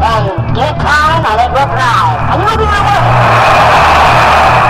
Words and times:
give 0.00 0.64
it 0.64 0.76
time 0.80 1.20
and 1.28 1.38
it 1.44 1.50
will 1.52 1.68
thrive. 1.68 2.16
And 2.32 2.40
you 2.40 2.56
be 2.56 2.64
rewarded. 2.64 4.69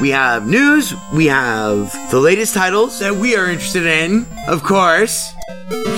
We 0.00 0.10
have 0.10 0.46
news, 0.46 0.94
we 1.14 1.26
have 1.26 1.92
the 2.10 2.20
latest 2.20 2.54
titles 2.54 2.98
that 3.00 3.14
we 3.14 3.34
are 3.34 3.46
interested 3.46 3.86
in, 3.86 4.26
of 4.46 4.62
course. 4.62 5.32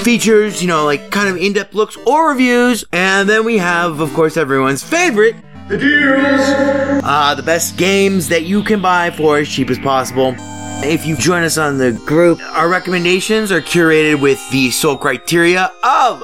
Features, 0.03 0.63
you 0.63 0.69
know, 0.69 0.85
like 0.85 1.11
kind 1.11 1.29
of 1.29 1.37
in 1.37 1.53
depth 1.53 1.75
looks 1.75 1.97
or 2.07 2.31
reviews. 2.31 2.85
And 2.93 3.29
then 3.29 3.45
we 3.45 3.59
have, 3.59 4.01
of 4.01 4.15
course, 4.15 4.37
everyone's 4.37 4.83
favorite 4.83 5.35
the 5.69 5.77
deals! 5.77 7.05
Uh, 7.05 7.35
the 7.35 7.43
best 7.43 7.77
games 7.77 8.29
that 8.29 8.45
you 8.45 8.63
can 8.63 8.81
buy 8.81 9.11
for 9.11 9.39
as 9.39 9.49
cheap 9.49 9.69
as 9.69 9.79
possible. 9.79 10.35
If 10.81 11.05
you 11.05 11.17
join 11.17 11.43
us 11.43 11.59
on 11.59 11.77
the 11.77 11.93
group, 12.07 12.41
our 12.41 12.69
recommendations 12.69 13.53
are 13.53 13.61
curated 13.61 14.21
with 14.21 14.39
the 14.51 14.71
sole 14.71 14.97
criteria 14.97 15.71
of 15.83 16.23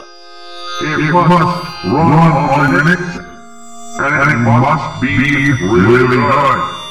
It 0.81 1.13
must 1.13 1.31
run 1.85 2.13
on 2.13 2.71
Linux, 2.75 3.03
and 4.01 4.31
it 4.31 4.37
must 4.37 5.03
be 5.03 5.53
really 5.69 6.17
good. 6.17 6.84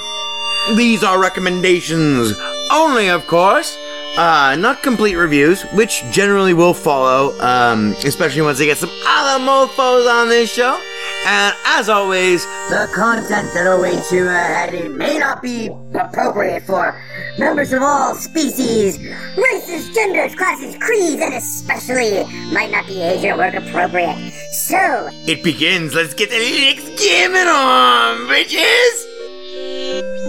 These 0.72 1.04
are 1.04 1.20
recommendations 1.20 2.34
only, 2.72 3.10
of 3.10 3.28
course. 3.28 3.78
Uh, 4.16 4.56
not 4.60 4.84
complete 4.84 5.16
reviews, 5.16 5.64
which 5.74 6.04
generally 6.12 6.54
will 6.54 6.74
follow, 6.74 7.38
um, 7.42 7.96
especially 8.06 8.44
once 8.44 8.60
they 8.60 8.66
get 8.68 8.78
some 8.78 8.92
other 9.08 9.44
mofos 9.44 10.08
on 10.08 10.30
this 10.30 10.54
show. 10.54 10.80
And 11.26 11.56
as 11.66 11.90
always, 11.90 12.46
The 12.70 12.90
content 12.94 13.52
that 13.54 13.66
awaits 13.66 14.12
you 14.12 14.28
ahead 14.28 14.92
may 14.92 15.18
not 15.18 15.42
be 15.42 15.70
appropriate 15.96 16.64
for 16.64 16.96
members 17.40 17.74
of 17.74 17.82
all 17.82 18.14
species, 18.16 19.00
races, 19.36 19.90
genders, 19.96 20.36
classes, 20.36 20.78
creeds, 20.80 21.22
and 21.22 21.34
especially 21.34 22.24
might 22.54 22.72
not 22.72 22.86
be 22.88 23.02
age 23.02 23.26
or 23.26 23.36
work 23.36 23.56
appropriate. 23.56 24.32
So, 24.52 25.10
it 25.28 25.44
begins. 25.44 25.96
Let's 25.96 26.14
get 26.14 26.30
the 26.30 26.36
Linux 26.38 26.86
gaming 26.98 27.48
on, 27.48 28.28
bitches! 28.30 30.23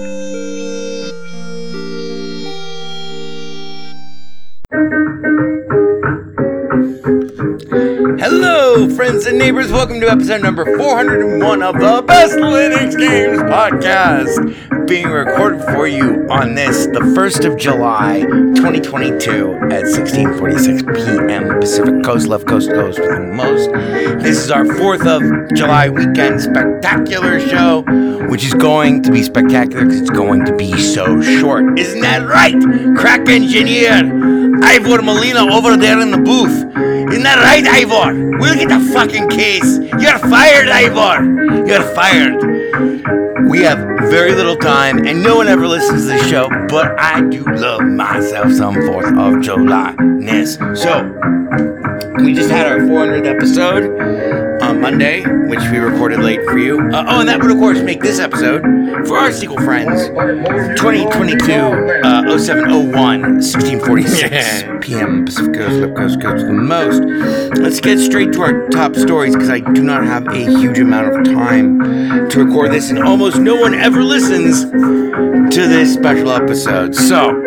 Hello, 8.20 8.90
friends 8.90 9.24
and 9.24 9.38
neighbors. 9.38 9.72
Welcome 9.72 9.98
to 10.02 10.10
episode 10.10 10.42
number 10.42 10.66
401 10.76 11.62
of 11.62 11.76
the 11.76 12.04
Best 12.06 12.34
Linux 12.34 12.98
Games 12.98 13.38
Podcast, 13.38 14.86
being 14.86 15.06
recorded 15.08 15.62
for 15.62 15.86
you 15.86 16.26
on 16.28 16.54
this, 16.54 16.84
the 16.88 17.00
1st 17.00 17.50
of 17.50 17.56
July, 17.58 18.20
2022, 18.56 19.54
at 19.70 19.84
16:46 19.84 20.94
p.m. 20.94 21.58
Pacific 21.58 22.04
Coast, 22.04 22.28
left 22.28 22.46
coast 22.46 22.68
coast 22.68 22.98
for 22.98 23.14
the 23.14 23.20
most. 23.20 23.72
This 24.22 24.36
is 24.36 24.50
our 24.50 24.64
4th 24.64 25.06
of 25.06 25.22
July 25.54 25.88
weekend 25.88 26.42
spectacular 26.42 27.40
show, 27.40 27.82
which 28.28 28.44
is 28.44 28.52
going 28.52 29.02
to 29.04 29.10
be 29.10 29.22
spectacular 29.22 29.86
because 29.86 30.02
it's 30.02 30.10
going 30.10 30.44
to 30.44 30.54
be 30.54 30.78
so 30.78 31.22
short. 31.22 31.78
Isn't 31.78 32.02
that 32.02 32.28
right, 32.28 32.60
crack 32.98 33.26
engineer? 33.30 34.42
Ivor 34.64 35.02
Molina 35.02 35.44
over 35.52 35.76
there 35.76 36.00
in 36.00 36.10
the 36.10 36.19
booth. 36.19 36.64
Isn't 37.12 37.22
that 37.22 37.38
right, 37.38 37.64
Ivor? 37.66 38.38
We'll 38.38 38.54
get 38.54 38.70
the 38.70 38.80
fucking 38.92 39.28
case. 39.28 39.78
You're 40.00 40.19
fired, 40.19 40.69
Ivor. 40.69 41.66
You're 41.66 41.82
fired. 41.94 43.48
We 43.48 43.60
have 43.60 43.78
very 44.08 44.34
little 44.34 44.56
time, 44.56 45.06
and 45.06 45.22
no 45.22 45.36
one 45.36 45.48
ever 45.48 45.69
listens 45.69 46.06
to 46.06 46.08
the 46.08 46.28
show, 46.28 46.48
but 46.69 46.98
I 46.98 47.20
do 47.20 47.44
love 47.44 47.82
myself 47.82 48.50
some 48.52 48.75
4th 48.75 49.19
of 49.19 49.42
July-ness. 49.42 50.56
So, 50.81 51.12
we 52.25 52.32
just 52.32 52.50
had 52.50 52.66
our 52.66 52.78
400th 52.78 53.26
episode 53.26 54.53
on 54.74 54.80
Monday, 54.80 55.22
which 55.46 55.60
we 55.70 55.78
recorded 55.78 56.20
late 56.20 56.42
for 56.44 56.58
you. 56.58 56.80
Uh, 56.80 57.04
oh, 57.08 57.20
and 57.20 57.28
that 57.28 57.40
would, 57.40 57.50
of 57.50 57.58
course, 57.58 57.80
make 57.80 58.00
this 58.00 58.18
episode 58.18 58.62
for 59.06 59.16
our 59.18 59.32
sequel 59.32 59.58
friends 59.58 60.08
2022 60.80 61.52
uh, 61.52 62.38
0701 62.38 63.22
1646 63.34 64.86
p.m. 64.86 65.24
Pacific 65.24 65.54
Coast, 65.54 65.94
Coast, 65.96 66.20
Coast, 66.20 66.46
the 66.46 66.52
most. 66.52 67.02
Let's 67.58 67.80
get 67.80 67.98
straight 67.98 68.32
to 68.32 68.42
our 68.42 68.68
top 68.68 68.96
stories 68.96 69.34
because 69.34 69.50
I 69.50 69.60
do 69.60 69.82
not 69.82 70.04
have 70.04 70.26
a 70.28 70.36
huge 70.36 70.78
amount 70.78 71.16
of 71.16 71.34
time 71.34 72.28
to 72.30 72.44
record 72.44 72.72
this, 72.72 72.90
and 72.90 72.98
almost 72.98 73.38
no 73.38 73.54
one 73.54 73.74
ever 73.74 74.02
listens 74.02 74.62
to 74.62 75.68
this 75.68 75.94
special 75.94 76.30
episode. 76.30 76.94
So, 76.94 77.40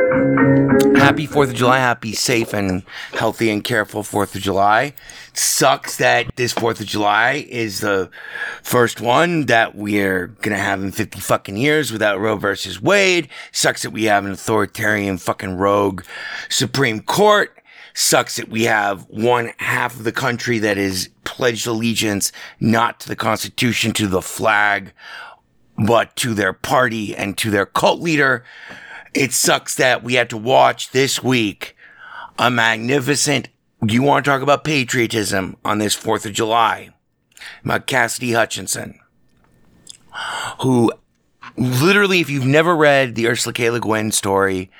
happy 0.95 1.27
4th 1.27 1.49
of 1.49 1.55
July. 1.55 1.79
Happy, 1.79 2.13
safe, 2.13 2.53
and 2.53 2.83
healthy 3.13 3.49
and 3.49 3.63
careful 3.63 4.03
4th 4.03 4.35
of 4.35 4.41
July. 4.41 4.93
Sucks 5.37 5.97
that 5.97 6.35
this 6.35 6.51
4th 6.51 6.79
of 6.79 6.87
July 6.87 7.45
is 7.47 7.81
the 7.81 8.09
first 8.63 8.99
one 8.99 9.45
that 9.45 9.75
we're 9.75 10.27
gonna 10.27 10.57
have 10.57 10.81
in 10.81 10.91
50 10.91 11.19
fucking 11.19 11.57
years 11.57 11.91
without 11.91 12.19
Roe 12.19 12.37
versus 12.37 12.81
Wade. 12.81 13.29
Sucks 13.51 13.83
that 13.83 13.91
we 13.91 14.05
have 14.05 14.25
an 14.25 14.31
authoritarian 14.31 15.19
fucking 15.19 15.57
rogue 15.57 16.03
Supreme 16.49 17.01
Court. 17.01 17.55
Sucks 17.93 18.37
that 18.37 18.49
we 18.49 18.63
have 18.63 19.05
one 19.09 19.51
half 19.57 19.95
of 19.95 20.05
the 20.05 20.11
country 20.11 20.57
that 20.57 20.79
is 20.79 21.09
pledged 21.23 21.67
allegiance 21.67 22.31
not 22.59 22.99
to 23.01 23.07
the 23.07 23.15
Constitution, 23.15 23.91
to 23.93 24.07
the 24.07 24.23
flag, 24.23 24.91
but 25.77 26.15
to 26.15 26.33
their 26.33 26.53
party 26.53 27.15
and 27.15 27.37
to 27.37 27.51
their 27.51 27.67
cult 27.67 28.01
leader. 28.01 28.43
It 29.13 29.33
sucks 29.33 29.75
that 29.75 30.03
we 30.03 30.15
had 30.15 30.31
to 30.31 30.37
watch 30.37 30.89
this 30.89 31.21
week 31.21 31.75
a 32.39 32.49
magnificent, 32.49 33.49
you 33.85 34.01
want 34.01 34.25
to 34.25 34.31
talk 34.31 34.41
about 34.41 34.63
patriotism 34.63 35.57
on 35.63 35.77
this 35.77 35.95
4th 35.95 36.25
of 36.25 36.33
July, 36.33 36.89
about 37.63 37.87
Cassidy 37.87 38.33
Hutchinson, 38.33 38.99
who 40.61 40.91
literally, 41.57 42.19
if 42.19 42.29
you've 42.29 42.45
never 42.45 42.75
read 42.75 43.15
the 43.15 43.27
Ursula 43.27 43.53
K. 43.53 43.69
Le 43.69 43.79
Guin 43.79 44.11
story, 44.11 44.71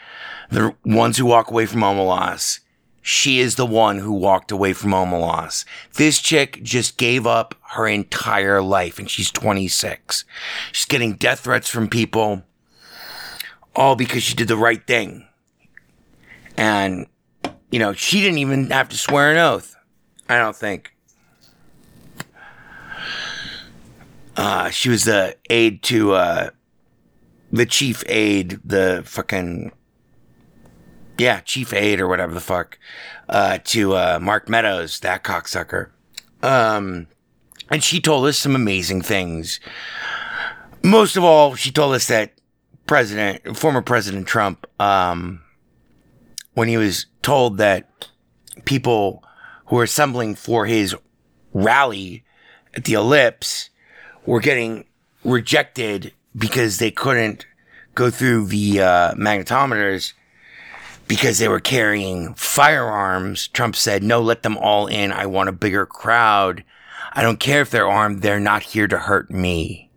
the 0.50 0.76
ones 0.86 1.18
who 1.18 1.26
walk 1.26 1.50
away 1.52 1.66
from 1.66 1.82
Omelas, 1.82 2.60
she 3.02 3.40
is 3.40 3.56
the 3.56 3.66
one 3.66 4.00
who 4.00 4.12
walked 4.12 4.52
away 4.52 4.74
from 4.74 4.92
Omelas. 4.92 5.64
This 5.94 6.20
chick 6.20 6.60
just 6.62 6.98
gave 6.98 7.26
up 7.26 7.56
her 7.70 7.88
entire 7.88 8.62
life 8.62 9.00
and 9.00 9.10
she's 9.10 9.32
26. 9.32 10.26
She's 10.74 10.86
getting 10.86 11.14
death 11.14 11.42
threats 11.42 11.70
from 11.70 11.88
people 11.88 12.44
all 13.74 13.96
because 13.96 14.24
she 14.24 14.36
did 14.36 14.50
the 14.50 14.58
right 14.58 14.86
thing. 14.86 15.26
And, 16.58 17.08
you 17.72 17.80
know, 17.80 17.94
she 17.94 18.22
didn't 18.22 18.38
even 18.40 18.70
have 18.70 18.90
to 18.90 18.98
swear 18.98 19.32
an 19.32 19.38
oath. 19.38 19.76
I 20.30 20.38
don't 20.38 20.56
think. 20.56 20.94
Uh, 24.36 24.70
she 24.70 24.90
was 24.90 25.06
the 25.06 25.36
aide 25.50 25.82
to 25.84 26.14
uh, 26.14 26.50
the 27.52 27.66
chief 27.66 28.04
aide, 28.08 28.60
the 28.64 29.02
fucking 29.06 29.72
yeah, 31.18 31.40
chief 31.40 31.74
aide 31.74 32.00
or 32.00 32.08
whatever 32.08 32.34
the 32.34 32.40
fuck, 32.40 32.78
uh, 33.30 33.58
to 33.66 33.96
uh, 33.96 34.20
Mark 34.22 34.48
Meadows, 34.48 35.00
that 35.00 35.24
cocksucker. 35.24 35.90
Um, 36.44 37.08
and 37.70 37.84
she 37.84 38.00
told 38.00 38.28
us 38.28 38.38
some 38.38 38.56
amazing 38.56 39.02
things. 39.02 39.60
Most 40.84 41.18
of 41.18 41.24
all, 41.24 41.56
she 41.56 41.72
told 41.72 41.96
us 41.96 42.08
that 42.08 42.34
President, 42.86 43.58
former 43.58 43.82
President 43.82 44.28
Trump, 44.28 44.68
um, 44.80 45.42
when 46.54 46.68
he 46.68 46.78
was 46.78 47.08
told 47.28 47.58
that 47.58 48.08
people 48.64 49.22
who 49.66 49.76
were 49.76 49.84
assembling 49.84 50.34
for 50.34 50.66
his 50.66 50.96
rally 51.52 52.24
at 52.74 52.86
the 52.86 52.94
Ellipse 52.94 53.70
were 54.26 54.40
getting 54.40 54.86
rejected 55.26 56.14
because 56.38 56.78
they 56.78 56.90
couldn't 56.90 57.46
go 57.96 58.10
through 58.10 58.46
the 58.46 58.80
uh, 58.80 59.14
magnetometers 59.16 60.14
because 61.10 61.38
they 61.38 61.50
were 61.50 61.60
carrying 61.60 62.34
firearms. 62.36 63.50
Trump 63.50 63.76
said, 63.76 64.04
no, 64.04 64.22
let 64.22 64.44
them 64.44 64.56
all 64.56 64.88
in. 64.88 65.12
I 65.12 65.26
want 65.26 65.50
a 65.50 65.52
bigger 65.52 65.86
crowd. 65.86 66.64
I 67.12 67.24
don't 67.24 67.42
care 67.42 67.60
if 67.60 67.70
they're 67.70 67.90
armed. 67.90 68.22
They're 68.22 68.40
not 68.40 68.64
here 68.64 68.88
to 68.88 68.98
hurt 68.98 69.30
me. 69.30 69.92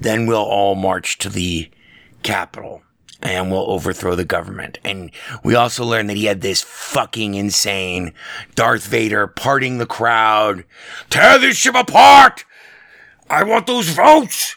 Then 0.00 0.26
we'll 0.26 0.38
all 0.38 0.74
march 0.74 1.16
to 1.18 1.28
the 1.28 1.70
Capitol 2.24 2.82
and 3.22 3.50
we'll 3.50 3.70
overthrow 3.70 4.14
the 4.14 4.24
government. 4.24 4.78
And 4.84 5.10
we 5.42 5.54
also 5.54 5.84
learned 5.84 6.08
that 6.10 6.16
he 6.16 6.26
had 6.26 6.40
this 6.40 6.62
fucking 6.62 7.34
insane 7.34 8.12
Darth 8.54 8.86
Vader 8.86 9.26
parting 9.26 9.78
the 9.78 9.86
crowd. 9.86 10.64
Tear 11.10 11.38
this 11.38 11.56
ship 11.56 11.74
apart! 11.74 12.44
I 13.28 13.42
want 13.44 13.66
those 13.66 13.90
votes! 13.90 14.56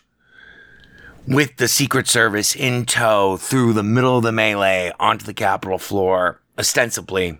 With 1.28 1.58
the 1.58 1.68
Secret 1.68 2.08
Service 2.08 2.56
in 2.56 2.86
tow 2.86 3.38
through 3.38 3.74
the 3.74 3.84
middle 3.84 4.18
of 4.18 4.24
the 4.24 4.32
melee 4.32 4.92
onto 5.00 5.26
the 5.26 5.34
Capitol 5.34 5.78
floor, 5.78 6.42
ostensibly, 6.58 7.40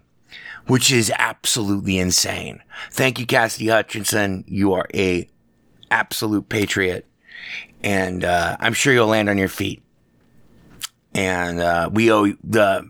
which 0.68 0.92
is 0.92 1.12
absolutely 1.18 1.98
insane. 1.98 2.62
Thank 2.92 3.20
you, 3.20 3.26
Cassidy 3.26 3.68
Hutchinson. 3.68 4.44
You 4.48 4.74
are 4.74 4.88
a 4.94 5.28
absolute 5.90 6.48
patriot. 6.48 7.06
And 7.84 8.24
uh, 8.24 8.58
I'm 8.60 8.74
sure 8.74 8.94
you'll 8.94 9.08
land 9.08 9.30
on 9.30 9.40
your 9.40 9.48
feet 9.48 9.82
and 11.14 11.60
uh, 11.60 11.90
we 11.92 12.12
owe 12.12 12.28
the 12.44 12.90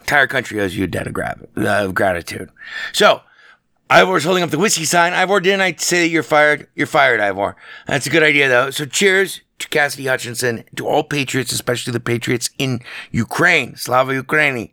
entire 0.00 0.26
country 0.26 0.60
owes 0.60 0.76
you 0.76 0.84
a 0.84 0.86
debt 0.86 1.06
of, 1.06 1.16
of 1.56 1.94
gratitude. 1.94 2.50
So, 2.92 3.22
Ivor's 3.88 4.24
holding 4.24 4.42
up 4.42 4.50
the 4.50 4.58
whiskey 4.58 4.84
sign. 4.84 5.12
Ivor, 5.12 5.40
didn't 5.40 5.60
I 5.60 5.74
say 5.74 6.02
that 6.02 6.08
you're 6.08 6.22
fired? 6.22 6.66
You're 6.74 6.86
fired, 6.86 7.20
Ivor. 7.20 7.56
That's 7.86 8.06
a 8.06 8.10
good 8.10 8.22
idea, 8.22 8.48
though. 8.48 8.70
So, 8.70 8.86
cheers 8.86 9.42
to 9.58 9.68
Cassidy 9.68 10.06
Hutchinson, 10.06 10.64
to 10.76 10.86
all 10.86 11.04
patriots, 11.04 11.52
especially 11.52 11.92
the 11.92 12.00
patriots 12.00 12.50
in 12.58 12.80
Ukraine, 13.10 13.76
Slava 13.76 14.12
Ukraini, 14.12 14.72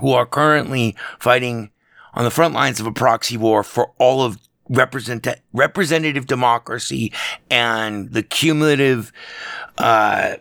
who 0.00 0.12
are 0.12 0.26
currently 0.26 0.96
fighting 1.20 1.70
on 2.14 2.24
the 2.24 2.30
front 2.30 2.54
lines 2.54 2.80
of 2.80 2.86
a 2.86 2.92
proxy 2.92 3.36
war 3.36 3.62
for 3.62 3.92
all 3.98 4.22
of 4.22 4.38
represent- 4.68 5.40
representative 5.52 6.26
democracy 6.26 7.12
and 7.50 8.12
the 8.12 8.22
cumulative 8.22 9.12
uh, 9.78 10.36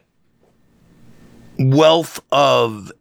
wealth 1.57 2.21
of 2.31 2.91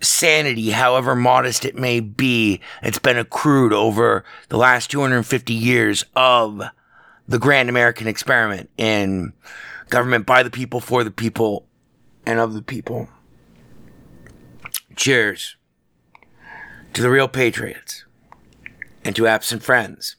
sanity, 0.00 0.70
however 0.70 1.14
modest 1.14 1.64
it 1.64 1.76
may 1.76 2.00
be, 2.00 2.60
it's 2.82 2.98
been 2.98 3.18
accrued 3.18 3.72
over 3.72 4.24
the 4.48 4.56
last 4.56 4.90
250 4.90 5.52
years 5.52 6.04
of 6.14 6.62
the 7.28 7.38
grand 7.38 7.68
American 7.68 8.06
experiment 8.06 8.70
in 8.76 9.32
government 9.88 10.26
by 10.26 10.42
the 10.42 10.50
people, 10.50 10.80
for 10.80 11.02
the 11.02 11.10
people, 11.10 11.66
and 12.24 12.38
of 12.38 12.54
the 12.54 12.62
people. 12.62 13.08
Cheers 14.94 15.56
to 16.94 17.02
the 17.02 17.10
real 17.10 17.28
patriots 17.28 18.04
and 19.04 19.14
to 19.16 19.26
absent 19.26 19.62
friends. 19.62 20.16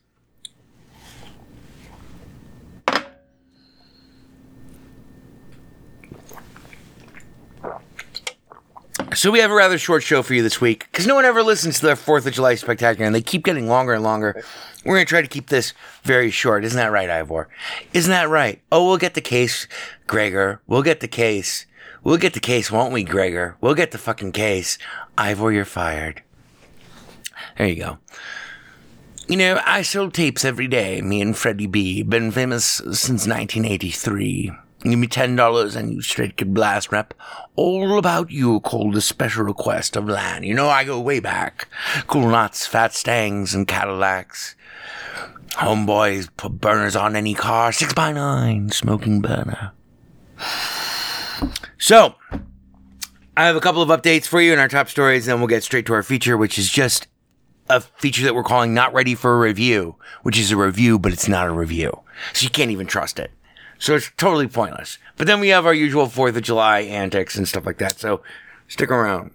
So 9.17 9.31
we 9.31 9.39
have 9.39 9.49
a 9.49 9.55
rather 9.55 9.79
short 9.79 10.03
show 10.03 10.21
for 10.21 10.35
you 10.35 10.43
this 10.43 10.61
week 10.61 10.87
because 10.91 11.07
no 11.07 11.15
one 11.15 11.25
ever 11.25 11.41
listens 11.41 11.79
to 11.79 11.87
their 11.87 11.95
Fourth 11.95 12.27
of 12.27 12.33
July 12.33 12.53
spectacular, 12.53 13.07
and 13.07 13.15
they 13.15 13.21
keep 13.23 13.43
getting 13.43 13.67
longer 13.67 13.93
and 13.93 14.03
longer. 14.03 14.43
We're 14.85 14.93
going 14.93 15.07
to 15.07 15.09
try 15.09 15.23
to 15.23 15.27
keep 15.27 15.47
this 15.47 15.73
very 16.03 16.29
short. 16.29 16.63
Isn't 16.63 16.77
that 16.77 16.91
right, 16.91 17.09
Ivor? 17.09 17.49
Isn't 17.93 18.11
that 18.11 18.29
right? 18.29 18.61
Oh, 18.71 18.85
we'll 18.85 18.99
get 18.99 19.15
the 19.15 19.21
case, 19.21 19.67
Gregor. 20.05 20.61
We'll 20.67 20.83
get 20.83 20.99
the 20.99 21.07
case. 21.07 21.65
We'll 22.03 22.17
get 22.17 22.35
the 22.35 22.39
case, 22.39 22.69
won't 22.69 22.93
we, 22.93 23.03
Gregor? 23.03 23.57
We'll 23.59 23.73
get 23.73 23.89
the 23.89 23.97
fucking 23.97 24.33
case. 24.33 24.77
Ivor, 25.17 25.51
you're 25.51 25.65
fired. 25.65 26.21
There 27.57 27.65
you 27.65 27.75
go. 27.75 27.97
You 29.27 29.37
know, 29.37 29.59
I 29.65 29.81
sold 29.81 30.13
tapes 30.13 30.45
every 30.45 30.67
day. 30.67 31.01
Me 31.01 31.21
and 31.21 31.35
Freddie 31.35 31.65
B. 31.65 32.03
Been 32.03 32.29
famous 32.29 32.65
since 32.65 33.25
1983. 33.25 34.51
Give 34.89 34.99
me 34.99 35.07
ten 35.07 35.35
dollars 35.35 35.75
and 35.75 35.91
you 35.91 36.01
straight 36.01 36.37
could 36.37 36.53
blast 36.53 36.91
rep. 36.91 37.13
All 37.55 37.97
about 37.97 38.31
you 38.31 38.59
called 38.61 38.95
a 38.95 39.01
special 39.01 39.43
request 39.43 39.95
of 39.95 40.07
land. 40.07 40.45
You 40.45 40.53
know 40.53 40.69
I 40.69 40.83
go 40.83 40.99
way 40.99 41.19
back. 41.19 41.67
Cool 42.07 42.29
nuts, 42.29 42.65
fat 42.65 42.93
stangs, 42.93 43.53
and 43.53 43.67
Cadillacs. 43.67 44.55
Homeboys 45.51 46.29
put 46.37 46.61
burners 46.61 46.95
on 46.95 47.15
any 47.15 47.33
car. 47.33 47.71
Six 47.71 47.93
by 47.93 48.11
nine, 48.11 48.69
smoking 48.69 49.21
burner. 49.21 49.71
So, 51.79 52.15
I 53.35 53.45
have 53.45 53.55
a 53.55 53.61
couple 53.61 53.81
of 53.81 53.89
updates 53.89 54.25
for 54.25 54.41
you 54.41 54.53
in 54.53 54.59
our 54.59 54.67
top 54.67 54.89
stories, 54.89 55.25
then 55.25 55.39
we'll 55.39 55.47
get 55.47 55.63
straight 55.63 55.85
to 55.87 55.93
our 55.93 56.03
feature, 56.03 56.37
which 56.37 56.57
is 56.57 56.69
just 56.69 57.07
a 57.69 57.81
feature 57.81 58.23
that 58.23 58.35
we're 58.35 58.43
calling 58.43 58.73
Not 58.73 58.93
Ready 58.93 59.15
for 59.15 59.35
a 59.35 59.39
Review, 59.39 59.95
which 60.23 60.39
is 60.39 60.51
a 60.51 60.57
review, 60.57 60.97
but 60.97 61.11
it's 61.11 61.27
not 61.27 61.47
a 61.47 61.51
review. 61.51 62.01
So 62.33 62.43
you 62.43 62.49
can't 62.49 62.71
even 62.71 62.87
trust 62.87 63.19
it. 63.19 63.31
So 63.79 63.95
it's 63.95 64.11
totally 64.17 64.47
pointless. 64.47 64.97
But 65.17 65.27
then 65.27 65.39
we 65.39 65.49
have 65.49 65.65
our 65.65 65.73
usual 65.73 66.07
4th 66.07 66.35
of 66.35 66.43
July 66.43 66.81
antics 66.81 67.35
and 67.35 67.47
stuff 67.47 67.65
like 67.65 67.77
that. 67.77 67.99
So 67.99 68.21
stick 68.67 68.91
around. 68.91 69.31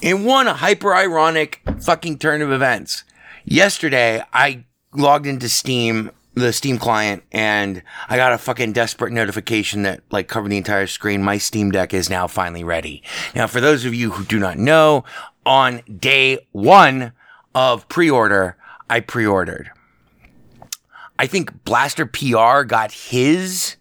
In 0.00 0.24
one 0.24 0.46
hyper 0.46 0.94
ironic 0.94 1.60
fucking 1.80 2.18
turn 2.18 2.42
of 2.42 2.50
events, 2.50 3.04
yesterday 3.44 4.22
I 4.32 4.64
logged 4.92 5.26
into 5.26 5.48
Steam, 5.48 6.10
the 6.34 6.52
Steam 6.52 6.78
client, 6.78 7.22
and 7.30 7.82
I 8.08 8.16
got 8.16 8.32
a 8.32 8.38
fucking 8.38 8.72
desperate 8.72 9.12
notification 9.12 9.82
that 9.82 10.02
like 10.10 10.26
covered 10.26 10.50
the 10.50 10.56
entire 10.56 10.88
screen. 10.88 11.22
My 11.22 11.38
Steam 11.38 11.70
Deck 11.70 11.94
is 11.94 12.10
now 12.10 12.26
finally 12.26 12.64
ready. 12.64 13.02
Now, 13.34 13.46
for 13.46 13.60
those 13.60 13.84
of 13.84 13.94
you 13.94 14.10
who 14.10 14.24
do 14.24 14.40
not 14.40 14.58
know, 14.58 15.04
on 15.46 15.82
day 15.98 16.46
one 16.50 17.12
of 17.54 17.88
pre 17.88 18.10
order, 18.10 18.56
I 18.90 19.00
pre 19.00 19.24
ordered. 19.24 19.70
I 21.22 21.26
think 21.26 21.62
Blaster 21.62 22.04
PR 22.04 22.64
got 22.64 22.90
his. 22.90 23.76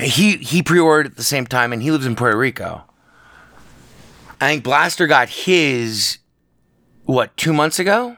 He 0.00 0.38
he 0.38 0.64
pre-ordered 0.64 1.12
at 1.12 1.16
the 1.16 1.22
same 1.22 1.46
time, 1.46 1.72
and 1.72 1.80
he 1.80 1.92
lives 1.92 2.06
in 2.06 2.16
Puerto 2.16 2.36
Rico. 2.36 2.82
I 4.40 4.48
think 4.48 4.64
Blaster 4.64 5.06
got 5.06 5.28
his. 5.28 6.18
What 7.04 7.36
two 7.36 7.52
months 7.52 7.78
ago? 7.78 8.16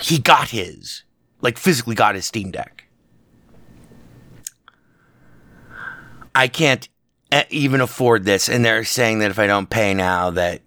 He 0.00 0.18
got 0.18 0.48
his, 0.48 1.04
like 1.42 1.58
physically 1.58 1.94
got 1.94 2.14
his 2.14 2.24
Steam 2.24 2.50
Deck. 2.50 2.84
I 6.34 6.48
can't 6.48 6.88
even 7.50 7.82
afford 7.82 8.24
this, 8.24 8.48
and 8.48 8.64
they're 8.64 8.84
saying 8.84 9.18
that 9.18 9.30
if 9.30 9.38
I 9.38 9.46
don't 9.46 9.68
pay 9.68 9.92
now, 9.92 10.30
that 10.30 10.62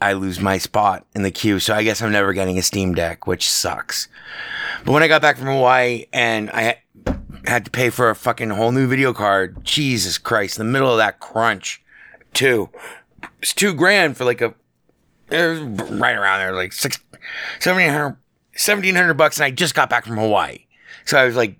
I 0.00 0.12
lose 0.12 0.40
my 0.40 0.58
spot 0.58 1.06
in 1.14 1.22
the 1.22 1.30
queue. 1.30 1.58
So 1.58 1.74
I 1.74 1.82
guess 1.82 2.00
I'm 2.00 2.12
never 2.12 2.32
getting 2.32 2.58
a 2.58 2.62
Steam 2.62 2.94
Deck, 2.94 3.26
which 3.26 3.48
sucks. 3.48 4.08
But 4.84 4.92
when 4.92 5.02
I 5.02 5.08
got 5.08 5.22
back 5.22 5.36
from 5.36 5.46
Hawaii 5.46 6.06
and 6.12 6.50
I 6.50 6.82
had 7.46 7.64
to 7.64 7.70
pay 7.70 7.90
for 7.90 8.10
a 8.10 8.14
fucking 8.14 8.50
whole 8.50 8.72
new 8.72 8.86
video 8.86 9.12
card, 9.12 9.64
Jesus 9.64 10.18
Christ, 10.18 10.58
in 10.58 10.66
the 10.66 10.72
middle 10.72 10.90
of 10.90 10.98
that 10.98 11.20
crunch, 11.20 11.82
too. 12.32 12.70
It's 13.40 13.52
two 13.52 13.74
grand 13.74 14.16
for 14.16 14.24
like 14.24 14.40
a, 14.40 14.54
right 15.30 16.14
around 16.14 16.40
there, 16.40 16.52
like 16.52 16.72
six, 16.72 16.98
1700, 17.62 18.16
1700 18.52 19.14
bucks. 19.14 19.38
And 19.38 19.44
I 19.44 19.50
just 19.50 19.74
got 19.74 19.90
back 19.90 20.06
from 20.06 20.18
Hawaii. 20.18 20.66
So 21.04 21.18
I 21.18 21.24
was 21.24 21.36
like, 21.36 21.56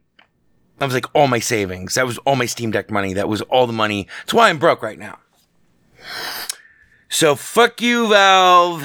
that 0.79 0.85
was 0.85 0.95
like 0.95 1.07
all 1.15 1.27
my 1.27 1.41
savings. 1.41 1.95
That 1.95 2.07
was 2.07 2.19
all 2.19 2.37
my 2.37 2.47
Steam 2.47 2.71
Deck 2.71 2.91
money. 2.91 3.15
That 3.15 3.29
was 3.29 3.43
all 3.43 3.67
the 3.67 3.73
money. 3.73 4.07
That's 4.21 4.35
why 4.35 4.49
I'm 4.49 4.59
broke 4.59 4.83
right 4.83 4.99
now. 4.99 5.19
So 7.09 7.35
fuck 7.35 7.81
you, 7.81 8.09
Valve. 8.09 8.85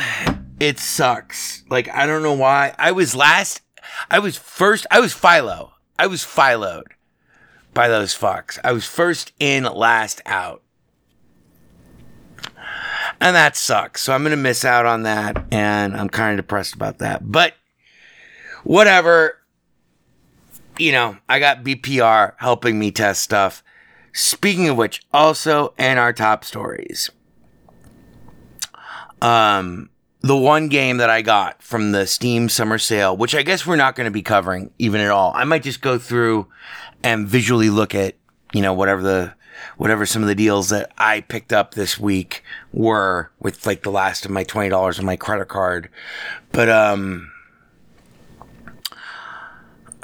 It 0.59 0.79
sucks. 0.79 1.63
Like, 1.69 1.89
I 1.89 2.05
don't 2.05 2.23
know 2.23 2.33
why. 2.33 2.73
I 2.77 2.91
was 2.91 3.15
last, 3.15 3.61
I 4.09 4.19
was 4.19 4.37
first, 4.37 4.87
I 4.89 4.99
was 4.99 5.13
Philo. 5.13 5.73
I 5.99 6.07
was 6.07 6.23
Philoed 6.23 6.85
by 7.73 7.87
those 7.87 8.17
fucks. 8.17 8.59
I 8.63 8.71
was 8.71 8.85
first 8.85 9.33
in, 9.39 9.63
last 9.63 10.21
out. 10.25 10.61
And 13.19 13.35
that 13.35 13.55
sucks. 13.55 14.01
So 14.01 14.13
I'm 14.13 14.23
going 14.23 14.31
to 14.31 14.37
miss 14.37 14.63
out 14.65 14.85
on 14.85 15.03
that. 15.03 15.45
And 15.51 15.95
I'm 15.95 16.09
kind 16.09 16.37
of 16.39 16.45
depressed 16.45 16.73
about 16.73 16.99
that. 16.99 17.31
But 17.31 17.53
whatever. 18.63 19.39
You 20.79 20.91
know, 20.91 21.17
I 21.29 21.39
got 21.39 21.63
BPR 21.63 22.33
helping 22.37 22.79
me 22.79 22.89
test 22.91 23.21
stuff. 23.21 23.63
Speaking 24.11 24.69
of 24.69 24.77
which, 24.77 25.01
also 25.13 25.73
in 25.77 25.97
our 25.97 26.13
top 26.13 26.43
stories, 26.43 27.11
um, 29.23 29.89
the 30.21 30.37
one 30.37 30.67
game 30.67 30.97
that 30.97 31.09
I 31.09 31.21
got 31.21 31.63
from 31.63 31.93
the 31.93 32.05
Steam 32.05 32.49
summer 32.49 32.77
sale, 32.77 33.15
which 33.15 33.33
I 33.33 33.41
guess 33.41 33.65
we're 33.65 33.77
not 33.77 33.95
going 33.95 34.05
to 34.05 34.11
be 34.11 34.21
covering 34.21 34.69
even 34.77 35.01
at 35.01 35.09
all. 35.09 35.31
I 35.33 35.45
might 35.45 35.63
just 35.63 35.81
go 35.81 35.97
through 35.97 36.47
and 37.03 37.27
visually 37.27 37.69
look 37.69 37.95
at, 37.95 38.15
you 38.53 38.61
know, 38.61 38.73
whatever 38.73 39.01
the, 39.01 39.33
whatever 39.77 40.05
some 40.05 40.21
of 40.21 40.27
the 40.27 40.35
deals 40.35 40.69
that 40.69 40.91
I 40.97 41.21
picked 41.21 41.53
up 41.53 41.73
this 41.73 41.97
week 41.97 42.43
were 42.71 43.31
with 43.39 43.65
like 43.65 43.83
the 43.83 43.91
last 43.91 44.25
of 44.25 44.31
my 44.31 44.43
$20 44.43 44.99
on 44.99 45.05
my 45.05 45.15
credit 45.15 45.47
card. 45.47 45.89
But, 46.51 46.69
um, 46.69 47.31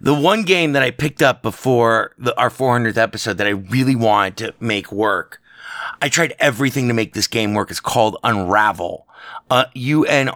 the 0.00 0.14
one 0.14 0.42
game 0.42 0.72
that 0.72 0.82
I 0.82 0.90
picked 0.90 1.22
up 1.22 1.42
before 1.42 2.12
the, 2.18 2.36
our 2.36 2.50
400th 2.50 2.96
episode 2.96 3.38
that 3.38 3.46
I 3.46 3.50
really 3.50 3.94
wanted 3.94 4.36
to 4.38 4.54
make 4.58 4.90
work, 4.90 5.40
I 6.00 6.08
tried 6.08 6.34
everything 6.38 6.88
to 6.88 6.94
make 6.94 7.14
this 7.14 7.26
game 7.26 7.54
work. 7.54 7.70
It's 7.70 7.80
called 7.80 8.16
Unravel. 8.22 9.06
Uh, 9.50 9.64
U-N-R-A-V-E-L. 9.74 10.30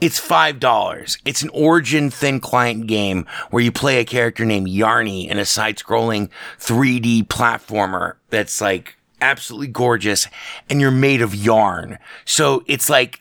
It's 0.00 0.20
$5. 0.20 1.18
It's 1.24 1.42
an 1.42 1.50
origin 1.50 2.10
thin 2.10 2.40
client 2.40 2.86
game 2.86 3.26
where 3.50 3.62
you 3.62 3.72
play 3.72 3.98
a 3.98 4.04
character 4.04 4.44
named 4.44 4.68
Yarny 4.68 5.28
in 5.28 5.38
a 5.38 5.44
side-scrolling 5.44 6.30
3D 6.58 7.26
platformer 7.26 8.14
that's 8.30 8.60
like 8.60 8.96
absolutely 9.20 9.66
gorgeous 9.68 10.28
and 10.70 10.80
you're 10.80 10.90
made 10.90 11.20
of 11.22 11.34
yarn. 11.34 11.98
So 12.24 12.62
it's 12.66 12.88
like 12.88 13.20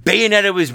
Bayonetta 0.00 0.52
was 0.52 0.72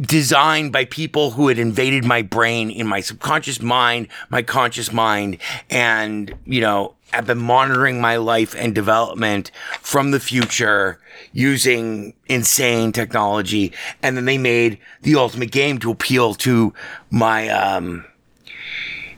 designed 0.00 0.72
by 0.72 0.86
people 0.86 1.32
who 1.32 1.48
had 1.48 1.58
invaded 1.58 2.04
my 2.04 2.22
brain 2.22 2.70
in 2.70 2.86
my 2.86 3.00
subconscious 3.00 3.60
mind, 3.60 4.08
my 4.30 4.42
conscious 4.42 4.92
mind, 4.92 5.38
and, 5.70 6.34
you 6.46 6.60
know, 6.60 6.94
have 7.12 7.26
been 7.26 7.38
monitoring 7.38 8.00
my 8.00 8.16
life 8.16 8.54
and 8.56 8.74
development 8.74 9.50
from 9.80 10.10
the 10.10 10.20
future 10.20 10.98
using 11.32 12.14
insane 12.26 12.92
technology. 12.92 13.72
And 14.02 14.16
then 14.16 14.24
they 14.24 14.38
made 14.38 14.78
the 15.02 15.16
ultimate 15.16 15.50
game 15.50 15.78
to 15.78 15.90
appeal 15.90 16.34
to 16.34 16.72
my, 17.10 17.48
um, 17.48 18.04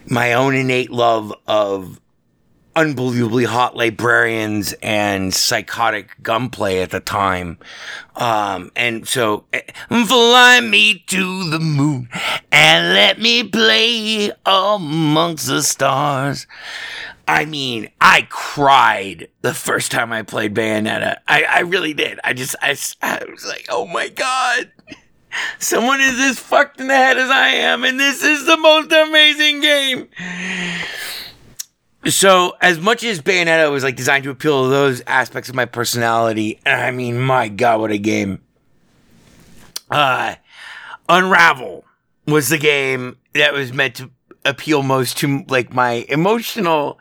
my 0.07 0.33
own 0.33 0.55
innate 0.55 0.91
love 0.91 1.33
of 1.47 2.01
unbelievably 2.77 3.45
hot 3.45 3.77
librarians 3.77 4.73
and 4.83 5.33
psychotic 5.33 6.21
gunplay 6.23 6.81
at 6.81 6.91
the 6.91 7.01
time. 7.01 7.59
Um, 8.17 8.71
and 8.75 9.07
so, 9.07 9.45
eh, 9.53 9.63
fly 9.89 10.61
me 10.61 11.05
to 11.07 11.51
the 11.51 11.61
moon 11.61 12.09
and 12.51 12.95
let 12.95 13.21
me 13.21 13.45
play 13.45 14.33
amongst 14.45 15.47
the 15.47 15.63
stars. 15.63 16.47
I 17.27 17.45
mean, 17.45 17.89
I 18.01 18.27
cried 18.29 19.29
the 19.43 19.55
first 19.55 19.91
time 19.91 20.13
I 20.13 20.23
played 20.23 20.55
Bayonetta. 20.55 21.17
I, 21.27 21.45
I 21.45 21.61
really 21.61 21.95
did. 21.95 22.21
I 22.23 22.33
just, 22.33 22.55
I, 22.61 22.77
I 23.03 23.25
was 23.31 23.47
like, 23.47 23.67
oh 23.69 23.87
my 23.87 24.09
God. 24.09 24.71
Someone 25.59 26.01
is 26.01 26.19
as 26.21 26.39
fucked 26.39 26.81
in 26.81 26.87
the 26.87 26.95
head 26.95 27.19
as 27.19 27.29
I 27.29 27.49
am, 27.49 27.83
and 27.83 27.99
this 27.99 28.23
is 28.23 28.47
the 28.47 28.57
most 28.57 28.93
amazing 28.93 29.61
game. 29.61 30.09
So, 32.07 32.53
as 32.61 32.79
much 32.79 33.03
as 33.03 33.21
Bayonetta 33.21 33.71
was 33.71 33.83
like 33.83 33.97
designed 33.97 34.25
to 34.25 34.31
appeal 34.31 34.65
to 34.65 34.69
those 34.69 35.03
aspects 35.07 35.49
of 35.49 35.55
my 35.55 35.65
personality, 35.65 36.61
I 36.65 36.91
mean, 36.91 37.19
my 37.19 37.49
God, 37.49 37.81
what 37.81 37.91
a 37.91 37.99
game! 37.99 38.43
Uh, 39.91 40.37
Unravel 41.09 41.85
was 42.27 42.49
the 42.49 42.59
game 42.59 43.17
that 43.33 43.53
was 43.53 43.73
meant 43.73 43.97
to 43.97 44.11
appeal 44.45 44.83
most 44.83 45.19
to 45.19 45.45
like 45.49 45.73
my 45.73 46.05
emotional 46.09 46.99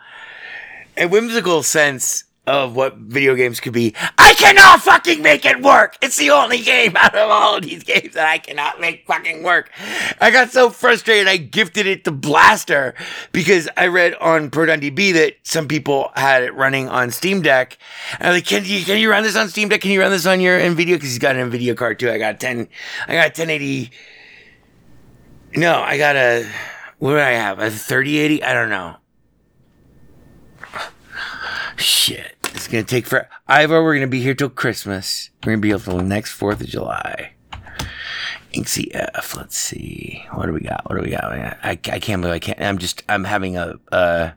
and 0.95 1.12
whimsical 1.12 1.63
sense 1.63 2.25
of 2.45 2.75
what 2.75 2.97
video 2.97 3.35
games 3.35 3.62
could 3.62 3.71
be. 3.71 3.95
I 4.17 4.33
cannot 4.33 4.81
fucking 4.81 5.21
make 5.21 5.45
it 5.45 5.62
work. 5.62 5.97
It's 6.01 6.17
the 6.17 6.31
only 6.31 6.59
game 6.62 6.95
out 6.97 7.15
of 7.15 7.29
all 7.29 7.55
of 7.55 7.63
these 7.63 7.83
games 7.83 8.15
that 8.15 8.27
I 8.27 8.38
cannot 8.38 8.81
make 8.81 9.05
fucking 9.07 9.43
work. 9.43 9.71
I 10.19 10.29
got 10.29 10.51
so 10.51 10.69
frustrated 10.69 11.27
I 11.27 11.38
gifted 11.38 11.88
it 11.88 12.03
to 12.03 12.12
Blaster 12.12 12.95
because 13.31 13.69
I 13.77 13.88
read 13.88 14.15
on 14.15 14.50
ProtonDB 14.50 15.13
that 15.13 15.35
some 15.43 15.69
people 15.69 16.12
had 16.15 16.43
it 16.43 16.53
running 16.53 16.89
on 16.89 17.12
Steam 17.12 17.41
Deck. 17.41 17.77
And 18.19 18.27
I'm 18.27 18.33
like, 18.33 18.45
can 18.45 18.65
you 18.65 18.83
can 18.83 19.00
you 19.00 19.09
run 19.09 19.23
this 19.23 19.38
on 19.38 19.47
Steam 19.47 19.69
Deck? 19.69 19.79
Can 19.79 19.91
you 19.91 20.01
run 20.01 20.12
this 20.12 20.25
on 20.25 20.41
your 20.41 20.59
Nvidia? 20.59 20.95
Because 20.95 21.09
he's 21.09 21.19
got 21.19 21.38
an 21.38 21.50
Nvidia 21.50 21.77
card 21.77 21.97
too. 21.97 22.12
I 22.12 22.17
got 22.17 22.39
ten. 22.41 22.67
I 23.07 23.13
got 23.13 23.38
1080. 23.38 23.89
No, 25.55 25.79
I 25.79 25.97
got 25.97 26.15
a. 26.17 26.45
What 27.03 27.15
do 27.15 27.19
I 27.19 27.31
have? 27.31 27.60
A 27.60 27.69
3080? 27.69 28.43
I 28.43 28.53
don't 28.53 28.69
know. 28.69 28.95
Shit. 31.75 32.38
It's 32.45 32.69
gonna 32.69 32.86
take 32.86 33.07
for 33.07 33.27
Ivor, 33.45 33.83
we're 33.83 33.95
gonna 33.95 34.07
be 34.07 34.22
here 34.22 34.33
till 34.33 34.50
Christmas. 34.50 35.29
We're 35.43 35.51
gonna 35.51 35.62
be 35.62 35.67
here 35.67 35.79
till 35.79 36.00
next 36.00 36.31
Fourth 36.31 36.62
of 36.62 36.67
July. 36.67 37.33
Inksy. 38.53 38.89
Let's 39.36 39.57
see. 39.57 40.25
What 40.31 40.45
do 40.45 40.53
we 40.53 40.62
got? 40.62 40.89
What 40.89 40.95
do 40.95 41.01
we 41.03 41.10
got? 41.10 41.25
I, 41.25 41.72
I 41.72 41.75
can't 41.75 42.22
believe 42.22 42.36
I 42.36 42.39
can't. 42.39 42.62
I'm 42.62 42.77
just. 42.77 43.03
I'm 43.10 43.25
having 43.25 43.57
a 43.57 43.74
a, 43.91 44.31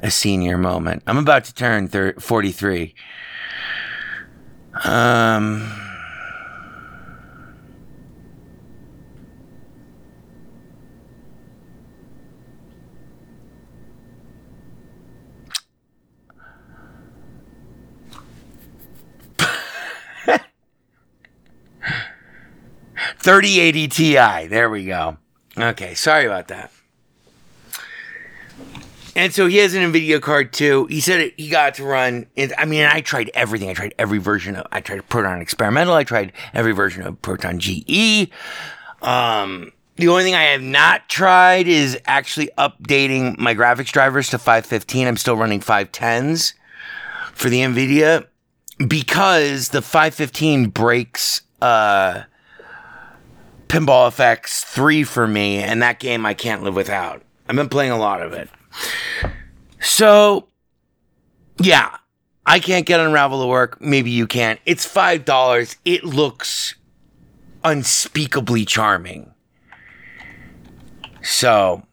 a 0.00 0.12
senior 0.12 0.58
moment. 0.58 1.02
I'm 1.08 1.18
about 1.18 1.42
to 1.46 1.54
turn 1.54 1.88
thir- 1.88 2.14
43. 2.20 2.94
Um. 4.84 5.89
Thirty 23.18 23.60
eighty 23.60 23.88
Ti. 23.88 24.46
There 24.46 24.70
we 24.70 24.86
go. 24.86 25.18
Okay, 25.56 25.94
sorry 25.94 26.26
about 26.26 26.48
that. 26.48 26.72
And 29.16 29.34
so 29.34 29.46
he 29.48 29.56
has 29.58 29.74
an 29.74 29.82
Nvidia 29.92 30.20
card 30.20 30.52
too. 30.52 30.86
He 30.86 31.00
said 31.00 31.20
it, 31.20 31.34
he 31.36 31.48
got 31.48 31.74
to 31.74 31.84
run. 31.84 32.26
And 32.36 32.54
I 32.56 32.64
mean, 32.64 32.84
I 32.84 33.00
tried 33.00 33.30
everything. 33.34 33.68
I 33.68 33.74
tried 33.74 33.94
every 33.98 34.18
version 34.18 34.56
of. 34.56 34.66
I 34.70 34.80
tried 34.80 35.08
Proton 35.08 35.40
Experimental. 35.40 35.94
I 35.94 36.04
tried 36.04 36.32
every 36.54 36.72
version 36.72 37.02
of 37.02 37.20
Proton 37.20 37.58
GE. 37.58 38.30
Um, 39.02 39.72
the 39.96 40.08
only 40.08 40.24
thing 40.24 40.34
I 40.34 40.44
have 40.44 40.62
not 40.62 41.08
tried 41.08 41.66
is 41.66 41.98
actually 42.06 42.50
updating 42.56 43.36
my 43.38 43.54
graphics 43.54 43.92
drivers 43.92 44.28
to 44.30 44.38
515. 44.38 45.06
I'm 45.06 45.16
still 45.16 45.36
running 45.36 45.60
510s 45.60 46.54
for 47.34 47.50
the 47.50 47.60
Nvidia 47.60 48.26
because 48.86 49.70
the 49.70 49.82
515 49.82 50.70
breaks 50.70 51.42
uh, 51.60 52.22
Pinball 53.70 54.10
FX 54.10 54.64
3 54.64 55.04
for 55.04 55.28
me, 55.28 55.58
and 55.58 55.80
that 55.80 56.00
game 56.00 56.26
I 56.26 56.34
can't 56.34 56.64
live 56.64 56.74
without. 56.74 57.22
I've 57.48 57.54
been 57.54 57.68
playing 57.68 57.92
a 57.92 57.98
lot 57.98 58.20
of 58.20 58.32
it. 58.32 58.50
So, 59.78 60.48
yeah, 61.60 61.98
I 62.44 62.58
can't 62.58 62.84
get 62.84 62.98
Unravel 62.98 63.40
to 63.42 63.46
work. 63.46 63.80
Maybe 63.80 64.10
you 64.10 64.26
can. 64.26 64.58
It's 64.66 64.84
$5. 64.92 65.76
It 65.84 66.02
looks 66.02 66.74
unspeakably 67.62 68.64
charming. 68.64 69.32
So, 71.22 71.86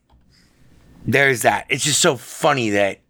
there's 1.05 1.43
that. 1.43 1.67
It's 1.69 1.83
just 1.83 2.01
so 2.01 2.17
funny 2.17 2.71
that 2.71 3.01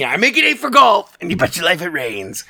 you 0.00 0.06
know, 0.06 0.12
I 0.12 0.16
make 0.16 0.38
it 0.38 0.44
eight 0.44 0.58
for 0.58 0.70
golf, 0.70 1.14
and 1.20 1.30
you 1.30 1.36
bet 1.36 1.56
your 1.56 1.66
life 1.66 1.82
it 1.82 1.90
rains. 1.90 2.44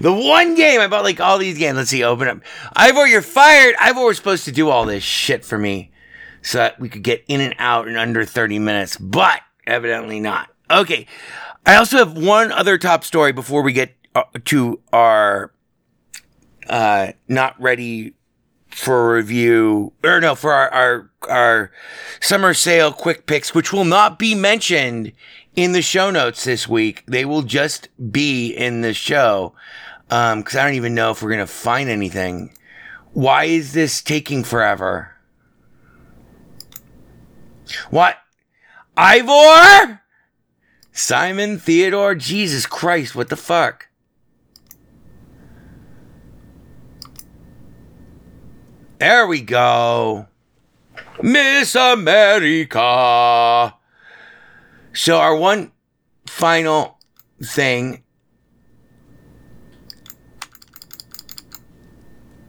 The 0.00 0.12
one 0.12 0.54
game 0.54 0.82
I 0.82 0.86
bought 0.86 1.02
like 1.02 1.18
all 1.18 1.38
these 1.38 1.56
games. 1.56 1.78
Let's 1.78 1.88
see, 1.88 2.04
open 2.04 2.28
up. 2.28 2.40
Ivor, 2.76 3.06
you're 3.06 3.22
fired. 3.22 3.74
Ivor 3.80 4.04
was 4.04 4.18
supposed 4.18 4.44
to 4.44 4.52
do 4.52 4.68
all 4.68 4.84
this 4.84 5.02
shit 5.02 5.42
for 5.42 5.56
me 5.56 5.92
so 6.42 6.58
that 6.58 6.78
we 6.78 6.90
could 6.90 7.02
get 7.02 7.24
in 7.26 7.40
and 7.40 7.54
out 7.58 7.88
in 7.88 7.96
under 7.96 8.26
30 8.26 8.58
minutes, 8.58 8.98
but 8.98 9.40
evidently 9.66 10.20
not. 10.20 10.50
Okay. 10.70 11.06
I 11.64 11.76
also 11.76 11.96
have 11.96 12.18
one 12.18 12.52
other 12.52 12.76
top 12.76 13.02
story 13.02 13.32
before 13.32 13.62
we 13.62 13.72
get 13.72 13.96
uh, 14.14 14.24
to 14.44 14.80
our 14.92 15.52
uh, 16.68 17.12
not 17.28 17.58
ready 17.58 18.12
for 18.68 19.14
review 19.14 19.92
or 20.04 20.20
no 20.20 20.34
for 20.34 20.52
our, 20.52 20.70
our 20.70 21.10
our 21.28 21.72
summer 22.20 22.54
sale 22.54 22.92
quick 22.92 23.26
picks 23.26 23.52
which 23.52 23.72
will 23.72 23.84
not 23.84 24.16
be 24.16 24.32
mentioned 24.32 25.12
in 25.56 25.72
the 25.72 25.82
show 25.82 26.10
notes 26.10 26.44
this 26.44 26.68
week. 26.68 27.04
They 27.06 27.24
will 27.24 27.42
just 27.42 27.88
be 28.10 28.50
in 28.50 28.80
the 28.80 28.94
show. 28.94 29.54
Um, 30.10 30.42
cause 30.42 30.56
I 30.56 30.64
don't 30.64 30.74
even 30.74 30.94
know 30.94 31.10
if 31.10 31.22
we're 31.22 31.30
going 31.30 31.40
to 31.40 31.46
find 31.46 31.88
anything. 31.88 32.56
Why 33.12 33.44
is 33.44 33.72
this 33.72 34.02
taking 34.02 34.44
forever? 34.44 35.14
What? 37.90 38.16
Ivor? 38.96 40.00
Simon 40.92 41.58
Theodore, 41.58 42.14
Jesus 42.14 42.66
Christ, 42.66 43.14
what 43.14 43.28
the 43.28 43.36
fuck? 43.36 43.88
There 48.98 49.26
we 49.26 49.40
go. 49.40 50.26
Miss 51.22 51.74
America. 51.74 52.78
So, 54.92 55.18
our 55.18 55.36
one 55.36 55.72
final 56.26 56.98
thing. 57.42 58.02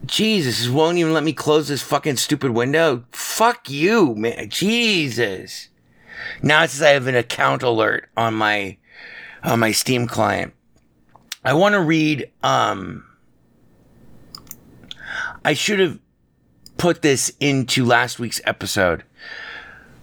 Jesus, 0.06 0.68
won't 0.68 0.98
even 0.98 1.14
let 1.14 1.24
me 1.24 1.32
close 1.32 1.68
this 1.68 1.82
fucking 1.82 2.16
stupid 2.16 2.50
window. 2.50 3.04
Fuck 3.12 3.70
you, 3.70 4.14
man. 4.14 4.50
Jesus. 4.50 5.68
Now 6.42 6.64
it 6.64 6.70
says 6.70 6.82
I 6.82 6.90
have 6.90 7.06
an 7.06 7.14
account 7.14 7.62
alert 7.62 8.08
on 8.16 8.34
my 8.34 8.76
on 9.42 9.60
my 9.60 9.72
Steam 9.72 10.06
client. 10.06 10.52
I 11.44 11.54
want 11.54 11.72
to 11.74 11.80
read 11.80 12.30
um 12.42 13.04
I 15.44 15.54
should 15.54 15.80
have 15.80 15.98
put 16.76 17.02
this 17.02 17.32
into 17.40 17.84
last 17.84 18.18
week's 18.18 18.40
episode. 18.44 19.04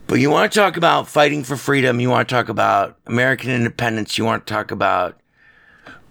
But 0.09 0.19
you 0.19 0.31
want 0.31 0.51
to 0.51 0.59
talk 0.59 0.75
about 0.75 1.07
fighting 1.07 1.43
for 1.43 1.55
freedom, 1.55 1.99
you 1.99 2.09
want 2.09 2.27
to 2.27 2.33
talk 2.33 2.49
about 2.49 2.97
American 3.05 3.51
independence, 3.51 4.17
you 4.17 4.25
want 4.25 4.47
to 4.47 4.51
talk 4.51 4.71
about 4.71 5.21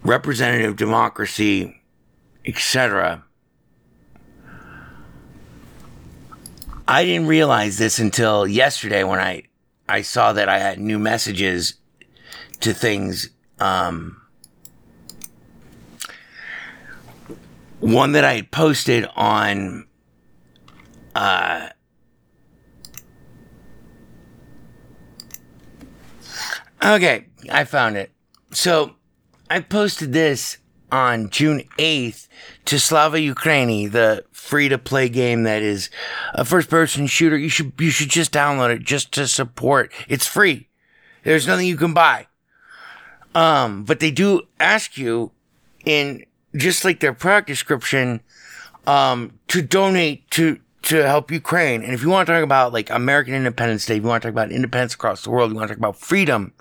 representative 0.04 0.76
democracy, 0.76 1.82
etc. 2.46 3.24
I 6.86 7.04
didn't 7.04 7.26
realize 7.26 7.78
this 7.78 7.98
until 7.98 8.46
yesterday 8.46 9.02
when 9.02 9.18
I 9.18 9.42
I 9.88 10.02
saw 10.02 10.32
that 10.32 10.48
I 10.48 10.60
had 10.60 10.78
new 10.78 11.00
messages 11.00 11.74
to 12.60 12.72
things. 12.72 13.30
Um, 13.58 14.22
one 17.80 18.12
that 18.12 18.24
I 18.24 18.34
had 18.34 18.52
posted 18.52 19.08
on 19.16 19.88
uh, 21.16 21.70
okay, 26.88 27.26
I 27.50 27.64
found 27.64 27.96
it. 27.96 28.10
So 28.50 28.96
I 29.50 29.60
posted 29.60 30.12
this 30.12 30.58
on 30.90 31.28
June 31.30 31.62
8th 31.78 32.28
to 32.64 32.78
Slava 32.78 33.18
Ukraini, 33.18 33.90
the 33.90 34.24
free 34.32 34.68
to 34.68 34.78
play 34.78 35.08
game 35.08 35.42
that 35.42 35.62
is 35.62 35.90
a 36.34 36.44
first 36.44 36.70
person 36.70 37.06
shooter. 37.06 37.36
You 37.36 37.50
should, 37.50 37.72
you 37.78 37.90
should 37.90 38.08
just 38.08 38.32
download 38.32 38.74
it 38.74 38.82
just 38.82 39.12
to 39.12 39.26
support. 39.28 39.92
It's 40.08 40.26
free. 40.26 40.68
There's 41.24 41.46
nothing 41.46 41.66
you 41.66 41.76
can 41.76 41.92
buy. 41.92 42.26
Um, 43.34 43.84
but 43.84 44.00
they 44.00 44.10
do 44.10 44.42
ask 44.58 44.96
you 44.96 45.32
in 45.84 46.24
just 46.56 46.84
like 46.84 47.00
their 47.00 47.12
product 47.12 47.48
description, 47.48 48.20
um, 48.86 49.38
to 49.48 49.60
donate 49.60 50.30
to, 50.30 50.58
to 50.82 51.06
help 51.06 51.30
Ukraine. 51.30 51.82
And 51.82 51.92
if 51.92 52.02
you 52.02 52.08
want 52.08 52.26
to 52.26 52.32
talk 52.32 52.42
about 52.42 52.72
like 52.72 52.88
American 52.88 53.34
Independence 53.34 53.84
Day, 53.84 53.96
if 53.96 54.02
you 54.02 54.08
want 54.08 54.22
to 54.22 54.28
talk 54.28 54.32
about 54.32 54.50
independence 54.50 54.94
across 54.94 55.22
the 55.22 55.30
world, 55.30 55.50
you 55.50 55.56
want 55.56 55.68
to 55.68 55.74
talk 55.74 55.78
about 55.78 55.96
freedom, 55.96 56.54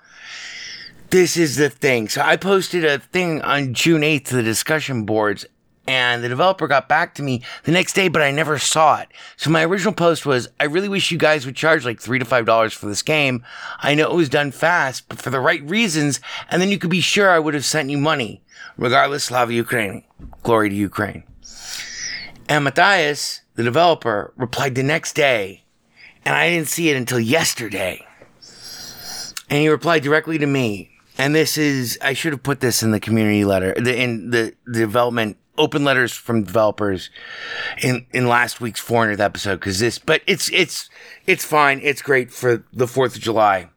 this 1.10 1.38
is 1.38 1.55
the 1.55 1.69
thing. 1.69 2.10
So 2.10 2.22
I 2.22 2.36
posted 2.36 2.84
a 2.84 3.00
thing 3.00 3.41
on 3.41 3.74
June 3.74 4.01
8th 4.01 4.25
to 4.25 4.36
the 4.36 4.43
discussion 4.43 5.05
boards 5.05 5.46
and 5.88 6.22
the 6.22 6.29
developer 6.29 6.67
got 6.67 6.89
back 6.89 7.15
to 7.15 7.24
me 7.24 7.41
the 7.63 7.72
next 7.72 7.93
day, 7.93 8.10
but 8.10 8.22
I 8.22 8.31
never 8.31 8.60
saw 8.60 9.00
it. 9.00 9.07
So 9.38 9.50
my 9.50 9.63
original 9.63 9.93
post 9.93 10.25
was, 10.25 10.50
I 10.60 10.65
really 10.65 10.89
wish 10.89 11.12
you 11.12 11.17
guys 11.17 11.46
would 11.46 11.55
charge 11.55 11.86
like 11.86 12.01
three 12.01 12.19
to 12.19 12.25
five 12.25 12.46
dollars 12.46 12.74
for 12.74 12.88
this 12.88 13.01
game. 13.01 13.43
I 13.79 13.96
know 13.96 14.12
it 14.12 14.15
was 14.15 14.29
done 14.29 14.51
fast, 14.51 15.07
but 15.07 15.22
for 15.22 15.29
the 15.29 15.39
right 15.39 15.63
reasons, 15.67 16.19
and 16.51 16.62
then 16.62 16.69
you 16.69 16.77
could 16.77 16.89
be 16.89 17.01
sure 17.01 17.29
I 17.29 17.39
would 17.39 17.53
have 17.53 17.65
sent 17.65 17.89
you 17.89 17.98
money. 17.98 18.41
Regardless, 18.77 19.25
Slava 19.25 19.53
Ukraine. 19.53 20.03
Glory 20.43 20.69
to 20.69 20.75
Ukraine. 20.75 21.24
And 22.50 22.63
Matthias, 22.63 23.41
the 23.55 23.63
developer, 23.63 24.34
replied 24.36 24.75
the 24.75 24.84
next 24.84 25.13
day, 25.13 25.63
and 26.25 26.36
I 26.36 26.50
didn't 26.50 26.67
see 26.67 26.90
it 26.90 26.98
until 26.98 27.20
yesterday. 27.20 28.06
And 29.50 29.60
he 29.60 29.70
replied 29.70 30.03
directly 30.03 30.38
to 30.38 30.46
me. 30.46 30.92
And 31.18 31.33
this 31.33 31.57
is, 31.57 31.98
I 32.01 32.14
should 32.14 32.33
have 32.33 32.44
put 32.44 32.60
this 32.60 32.83
in 32.83 32.92
the 32.92 33.00
community 33.00 33.44
letter, 33.44 33.74
the, 33.74 34.00
in 34.00 34.29
the, 34.29 34.53
the 34.66 34.79
development, 34.79 35.38
open 35.57 35.83
letters 35.83 36.14
from 36.14 36.44
developers 36.44 37.10
in, 37.81 38.05
in 38.12 38.27
last 38.27 38.62
week's 38.62 38.83
400th 38.83 39.20
episode. 39.20 39.60
Cause 39.60 39.79
this, 39.79 39.98
but 39.98 40.22
it's, 40.27 40.50
it's, 40.51 40.90
it's 41.25 41.44
fine. 41.44 41.79
It's 41.81 42.03
great 42.03 42.31
for 42.31 42.64
the 42.72 42.86
4th 42.86 43.16
of 43.16 43.22
July. 43.22 43.70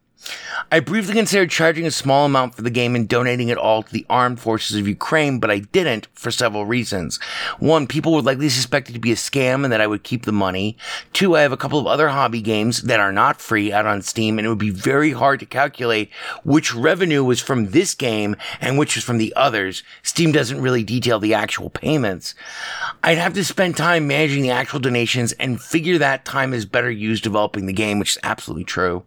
I 0.70 0.80
briefly 0.80 1.14
considered 1.14 1.50
charging 1.50 1.87
a 1.87 1.90
small 1.90 2.26
amount 2.26 2.54
for 2.54 2.62
the 2.62 2.70
game 2.70 2.94
and 2.94 3.09
donating 3.09 3.48
it 3.48 3.59
all 3.59 3.83
to 3.83 3.92
the 3.92 4.06
armed 4.09 4.38
forces 4.38 4.76
of 4.76 4.87
Ukraine, 4.87 5.40
but 5.40 5.50
I 5.50 5.61
didn't 5.61 6.06
for 6.14 6.30
several 6.30 6.64
reasons. 6.64 7.18
One, 7.59 7.87
people 7.87 8.12
would 8.12 8.24
likely 8.24 8.48
suspect 8.48 8.90
it 8.90 8.92
to 8.92 8.98
be 8.98 9.12
a 9.12 9.16
scam 9.16 9.64
and 9.64 9.72
that 9.72 9.80
I 9.80 9.87
would 9.87 10.02
keep 10.02 10.24
the 10.24 10.33
money. 10.33 10.76
Two, 11.12 11.37
I 11.37 11.40
have 11.40 11.52
a 11.52 11.56
couple 11.56 11.78
of 11.78 11.87
other 11.87 12.09
hobby 12.09 12.40
games 12.40 12.83
that 12.83 13.00
are 13.00 13.12
not 13.12 13.40
free 13.40 13.72
out 13.72 13.87
on 13.87 14.02
Steam 14.02 14.38
and 14.38 14.46
it 14.46 14.48
would 14.48 14.59
be 14.59 14.70
very 14.70 15.12
hard 15.12 15.40
to 15.40 15.46
calculate 15.46 16.11
which 16.44 16.74
revenue 16.74 17.24
was 17.24 17.40
from 17.40 17.70
this 17.70 17.94
game 17.94 18.37
and 18.61 18.78
which 18.78 18.94
was 18.94 19.04
from 19.04 19.18
the 19.18 19.33
others. 19.35 19.83
Steam 20.02 20.33
doesn't 20.33 20.61
really 20.61 20.85
detail 20.85 21.18
the 21.18 21.35
actual 21.35 21.70
payments. 21.70 22.35
I'd 23.02 23.18
have 23.18 23.35
to 23.35 23.44
spend 23.44 23.76
time 23.76 24.06
managing 24.06 24.42
the 24.42 24.50
actual 24.50 24.80
donations 24.80 25.33
and 25.33 25.61
figure 25.61 25.98
that 25.98 26.24
time 26.24 26.52
is 26.52 26.66
better 26.66 26.90
used 26.90 27.24
developing 27.24 27.66
the 27.66 27.72
game, 27.72 27.98
which 27.98 28.16
is 28.16 28.18
absolutely 28.22 28.64
true. 28.64 29.04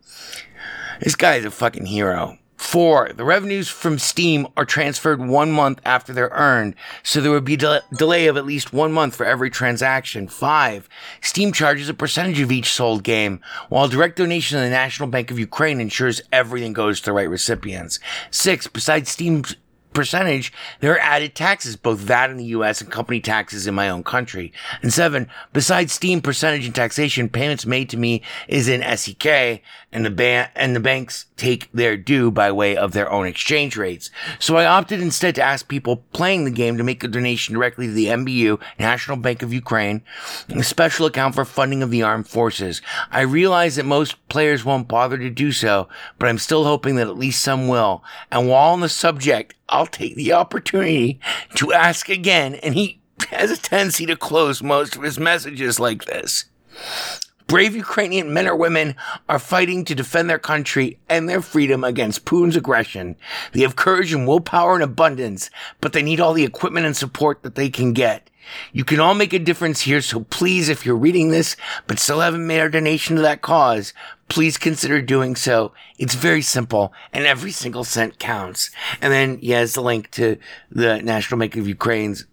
This 0.99 1.15
guy 1.15 1.35
is 1.35 1.45
a 1.45 1.51
fucking 1.51 1.85
hero. 1.85 2.37
Four, 2.55 3.11
the 3.13 3.25
revenues 3.25 3.67
from 3.67 3.99
Steam 3.99 4.47
are 4.55 4.63
transferred 4.63 5.19
one 5.19 5.51
month 5.51 5.81
after 5.83 6.13
they're 6.13 6.31
earned, 6.31 6.75
so 7.03 7.19
there 7.19 7.31
would 7.31 7.43
be 7.43 7.55
a 7.55 7.81
delay 7.95 8.27
of 8.27 8.37
at 8.37 8.45
least 8.45 8.71
one 8.71 8.93
month 8.93 9.15
for 9.15 9.25
every 9.25 9.49
transaction. 9.49 10.29
Five, 10.29 10.87
Steam 11.19 11.51
charges 11.51 11.89
a 11.89 11.93
percentage 11.93 12.39
of 12.39 12.51
each 12.53 12.71
sold 12.71 13.03
game, 13.03 13.41
while 13.67 13.89
direct 13.89 14.15
donation 14.15 14.57
to 14.57 14.63
the 14.63 14.69
National 14.69 15.09
Bank 15.09 15.29
of 15.29 15.37
Ukraine 15.37 15.81
ensures 15.81 16.21
everything 16.31 16.71
goes 16.71 17.01
to 17.01 17.05
the 17.07 17.13
right 17.13 17.29
recipients. 17.29 17.99
Six, 18.31 18.67
besides 18.67 19.09
Steam's 19.09 19.55
percentage, 19.93 20.51
there 20.79 20.93
are 20.93 20.99
added 20.99 21.35
taxes, 21.35 21.75
both 21.75 21.99
VAT 21.99 22.29
in 22.29 22.37
the 22.37 22.45
US 22.45 22.81
and 22.81 22.91
company 22.91 23.19
taxes 23.19 23.67
in 23.67 23.75
my 23.75 23.89
own 23.89 24.03
country. 24.03 24.51
And 24.81 24.91
seven, 24.91 25.29
besides 25.53 25.93
Steam 25.93 26.21
percentage 26.21 26.65
and 26.65 26.75
taxation, 26.75 27.29
payments 27.29 27.65
made 27.65 27.89
to 27.89 27.97
me 27.97 28.21
is 28.47 28.67
in 28.67 28.81
SEK 28.81 29.61
and 29.93 30.05
the 30.05 30.09
ban- 30.09 30.49
and 30.55 30.75
the 30.75 30.79
banks 30.79 31.27
take 31.37 31.71
their 31.71 31.95
due 31.95 32.31
by 32.31 32.51
way 32.51 32.75
of 32.75 32.91
their 32.93 33.11
own 33.11 33.27
exchange 33.27 33.77
rates. 33.77 34.09
So 34.39 34.57
I 34.57 34.65
opted 34.65 35.01
instead 35.01 35.35
to 35.35 35.43
ask 35.43 35.67
people 35.67 36.03
playing 36.13 36.45
the 36.45 36.51
game 36.51 36.77
to 36.77 36.83
make 36.83 37.03
a 37.03 37.07
donation 37.07 37.53
directly 37.53 37.87
to 37.87 37.93
the 37.93 38.07
NBU, 38.07 38.59
National 38.79 39.17
Bank 39.17 39.43
of 39.43 39.53
Ukraine, 39.53 40.01
a 40.49 40.63
special 40.63 41.05
account 41.05 41.35
for 41.35 41.45
funding 41.45 41.83
of 41.83 41.91
the 41.91 42.01
armed 42.01 42.27
forces. 42.27 42.81
I 43.11 43.21
realize 43.21 43.75
that 43.75 43.85
most 43.85 44.27
players 44.29 44.65
won't 44.65 44.87
bother 44.87 45.17
to 45.17 45.29
do 45.29 45.51
so, 45.51 45.87
but 46.17 46.27
I'm 46.27 46.39
still 46.39 46.63
hoping 46.63 46.95
that 46.95 47.07
at 47.07 47.17
least 47.17 47.43
some 47.43 47.67
will. 47.67 48.03
And 48.31 48.47
while 48.47 48.73
on 48.73 48.81
the 48.81 48.89
subject, 48.89 49.53
I'll 49.69 49.87
take 49.87 50.15
the 50.15 50.33
opportunity 50.33 51.19
to 51.55 51.73
ask 51.73 52.09
again, 52.09 52.55
and 52.55 52.73
he 52.75 52.99
has 53.29 53.51
a 53.51 53.57
tendency 53.57 54.05
to 54.05 54.15
close 54.15 54.61
most 54.61 54.95
of 54.95 55.03
his 55.03 55.19
messages 55.19 55.79
like 55.79 56.05
this. 56.05 56.45
Brave 57.47 57.75
Ukrainian 57.75 58.33
men 58.33 58.47
or 58.47 58.55
women 58.55 58.95
are 59.27 59.37
fighting 59.37 59.85
to 59.85 59.95
defend 59.95 60.29
their 60.29 60.39
country 60.39 60.97
and 61.09 61.27
their 61.27 61.41
freedom 61.41 61.83
against 61.83 62.25
Putin's 62.25 62.55
aggression. 62.55 63.15
They 63.51 63.61
have 63.61 63.75
courage 63.75 64.13
and 64.13 64.27
willpower 64.27 64.75
in 64.75 64.81
abundance, 64.81 65.49
but 65.81 65.93
they 65.93 66.01
need 66.01 66.19
all 66.19 66.33
the 66.33 66.45
equipment 66.45 66.85
and 66.85 66.95
support 66.95 67.43
that 67.43 67.55
they 67.55 67.69
can 67.69 67.93
get. 67.93 68.29
You 68.71 68.83
can 68.83 68.99
all 68.99 69.13
make 69.13 69.33
a 69.33 69.39
difference 69.39 69.81
here, 69.81 70.01
so 70.01 70.21
please, 70.21 70.67
if 70.69 70.85
you're 70.85 70.95
reading 70.95 71.29
this 71.29 71.55
but 71.87 71.99
still 71.99 72.21
haven't 72.21 72.47
made 72.47 72.59
a 72.59 72.69
donation 72.69 73.15
to 73.17 73.21
that 73.21 73.41
cause, 73.41 73.93
please 74.33 74.57
consider 74.57 74.99
doing 74.99 75.35
so. 75.35 75.73
It's 75.99 76.15
very 76.15 76.41
simple, 76.41 76.91
and 77.13 77.25
every 77.25 77.51
single 77.51 77.83
cent 77.83 78.17
counts. 78.17 78.71
And 78.99 79.13
then 79.13 79.37
he 79.37 79.51
has 79.51 79.75
the 79.75 79.81
link 79.81 80.09
to 80.11 80.37
the 80.71 81.03
National 81.03 81.39
Bank 81.39 81.55
of 81.55 81.67
Ukraine's 81.67 82.25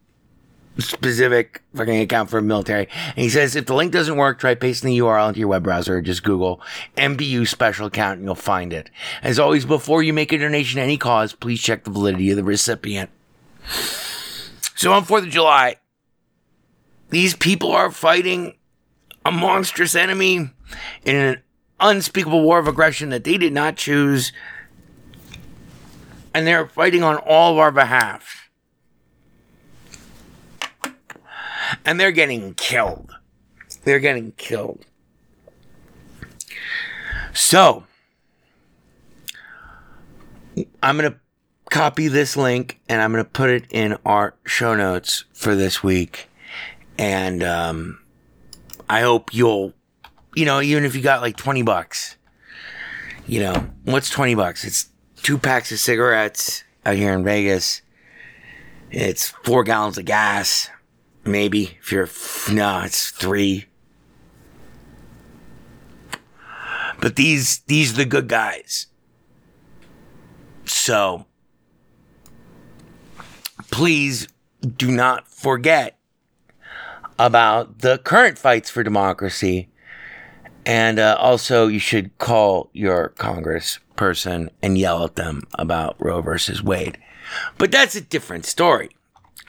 specific 0.79 1.63
fucking 1.75 2.01
account 2.01 2.31
for 2.31 2.41
military. 2.41 2.89
And 3.09 3.19
he 3.19 3.29
says 3.29 3.55
if 3.55 3.67
the 3.67 3.75
link 3.75 3.93
doesn't 3.93 4.17
work, 4.17 4.39
try 4.39 4.55
pasting 4.55 4.89
the 4.89 4.99
URL 4.99 5.29
into 5.29 5.41
your 5.41 5.49
web 5.49 5.63
browser 5.63 5.99
or 5.99 6.01
just 6.01 6.23
Google 6.23 6.63
NBU 6.97 7.47
special 7.47 7.89
account 7.89 8.19
and 8.19 8.25
you'll 8.25 8.35
find 8.35 8.73
it. 8.73 8.89
As 9.23 9.39
always, 9.39 9.67
before 9.67 10.03
you 10.03 10.15
make 10.15 10.33
a 10.33 10.39
donation 10.39 10.79
to 10.79 10.83
any 10.83 10.97
cause, 10.97 11.35
please 11.35 11.61
check 11.61 11.85
the 11.85 11.91
validity 11.91 12.31
of 12.31 12.37
the 12.37 12.45
recipient. 12.45 13.11
So 14.75 14.91
on 14.93 15.05
4th 15.05 15.25
of 15.25 15.29
July, 15.29 15.77
these 17.11 17.37
people 17.37 17.73
are 17.73 17.91
fighting 17.91 18.57
a 19.27 19.31
monstrous 19.31 19.95
enemy 19.95 20.51
in 21.05 21.17
an 21.17 21.43
unspeakable 21.81 22.43
war 22.43 22.59
of 22.59 22.69
aggression 22.69 23.11
that 23.11 23.25
they 23.25 23.39
did 23.39 23.53
not 23.53 23.77
choose. 23.77 24.33
And 26.33 26.47
they're 26.47 26.69
fighting 26.69 27.03
on 27.03 27.17
all 27.17 27.53
of 27.53 27.59
our 27.59 27.73
behalf. 27.73 28.41
and 31.85 31.99
they're 31.99 32.13
getting 32.13 32.55
killed. 32.55 33.13
They're 33.85 34.01
getting 34.01 34.33
killed. 34.33 34.85
So, 37.33 37.85
I'm 40.83 40.97
gonna 40.97 41.17
copy 41.71 42.09
this 42.09 42.37
link 42.37 42.81
and 42.89 43.01
I'm 43.01 43.13
gonna 43.13 43.25
put 43.25 43.51
it 43.51 43.65
in 43.71 43.97
our 44.05 44.35
show 44.45 44.75
notes 44.75 45.25
for 45.33 45.55
this 45.55 45.83
week. 45.83 46.29
And 46.99 47.43
um, 47.43 48.01
I 48.89 49.01
hope 49.01 49.33
you'll, 49.33 49.73
you 50.35 50.45
know, 50.45 50.61
even 50.61 50.85
if 50.85 50.95
you 50.95 51.03
got 51.03 51.21
like 51.21 51.37
20 51.37 51.63
bucks, 51.63 52.17
you 53.27 53.41
know, 53.41 53.71
what's 53.85 54.11
20 54.11 54.35
bucks? 54.35 54.65
It's 54.65 54.89
two 55.23 55.39
packs 55.39 55.73
of 55.73 55.79
cigarettes 55.79 56.65
out 56.85 56.97
here 56.97 57.13
in 57.13 57.25
Vegas. 57.25 57.83
It's 58.91 59.31
four 59.45 59.63
gallons 59.63 59.99
of 59.99 60.05
gas, 60.05 60.71
maybe. 61.25 61.79
If 61.81 61.93
you're, 61.93 62.09
no, 62.53 62.83
it's 62.85 63.11
three. 63.11 63.67
But 67.01 67.17
these, 67.17 67.61
these 67.61 67.93
are 67.93 67.99
the 67.99 68.05
good 68.05 68.29
guys. 68.29 68.87
So, 70.65 71.27
please 73.71 74.29
do 74.61 74.91
not 74.91 75.29
forget 75.29 75.99
about 77.19 77.79
the 77.81 77.99
current 77.99 78.39
fights 78.39 78.71
for 78.71 78.83
democracy. 78.83 79.71
And 80.71 81.01
uh, 81.01 81.17
also, 81.19 81.67
you 81.67 81.81
should 81.81 82.17
call 82.19 82.71
your 82.73 83.13
congressperson 83.17 84.51
and 84.63 84.79
yell 84.79 85.05
at 85.05 85.17
them 85.17 85.43
about 85.55 85.97
Roe 85.99 86.23
versus 86.23 86.63
Wade. 86.63 86.97
But 87.59 87.73
that's 87.73 87.97
a 87.97 88.01
different 88.01 88.47
story. 88.47 88.91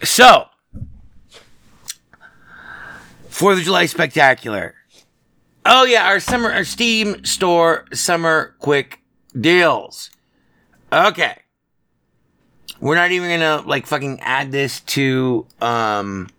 So, 0.01 0.47
Fourth 3.29 3.59
of 3.59 3.63
July 3.63 3.85
Spectacular. 3.85 4.73
Oh 5.63 5.85
yeah, 5.85 6.07
our 6.07 6.19
summer, 6.19 6.51
our 6.51 6.63
Steam 6.63 7.23
store 7.23 7.85
summer 7.93 8.55
quick 8.57 9.01
deals. 9.39 10.09
Okay. 10.91 11.37
We're 12.79 12.95
not 12.95 13.11
even 13.11 13.29
gonna 13.29 13.61
like 13.67 13.85
fucking 13.85 14.21
add 14.21 14.51
this 14.51 14.79
to 14.79 15.45
um 15.61 16.29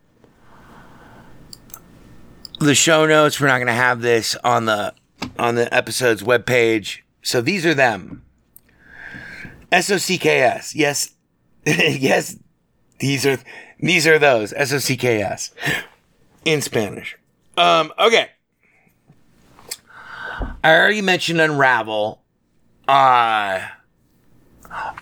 the 2.64 2.74
show 2.74 3.06
notes. 3.06 3.40
We're 3.40 3.48
not 3.48 3.58
gonna 3.58 3.72
have 3.72 4.00
this 4.00 4.36
on 4.44 4.66
the 4.66 4.94
on 5.38 5.54
the 5.54 5.72
episode's 5.72 6.22
webpage. 6.22 7.00
So 7.22 7.40
these 7.40 7.64
are 7.66 7.74
them. 7.74 8.24
S 9.70 9.90
O 9.90 9.96
C 9.96 10.18
K 10.18 10.40
S. 10.40 10.74
Yes. 10.74 11.14
yes. 11.66 12.36
These 12.98 13.26
are 13.26 13.38
these 13.80 14.06
are 14.06 14.18
those. 14.18 14.52
S 14.52 14.72
O 14.72 14.78
C 14.78 14.96
K 14.96 15.22
S. 15.22 15.52
In 16.44 16.60
Spanish. 16.60 17.16
Um, 17.56 17.92
okay. 17.98 18.30
I 20.64 20.74
already 20.74 21.02
mentioned 21.02 21.40
Unravel. 21.40 22.22
Uh 22.88 23.68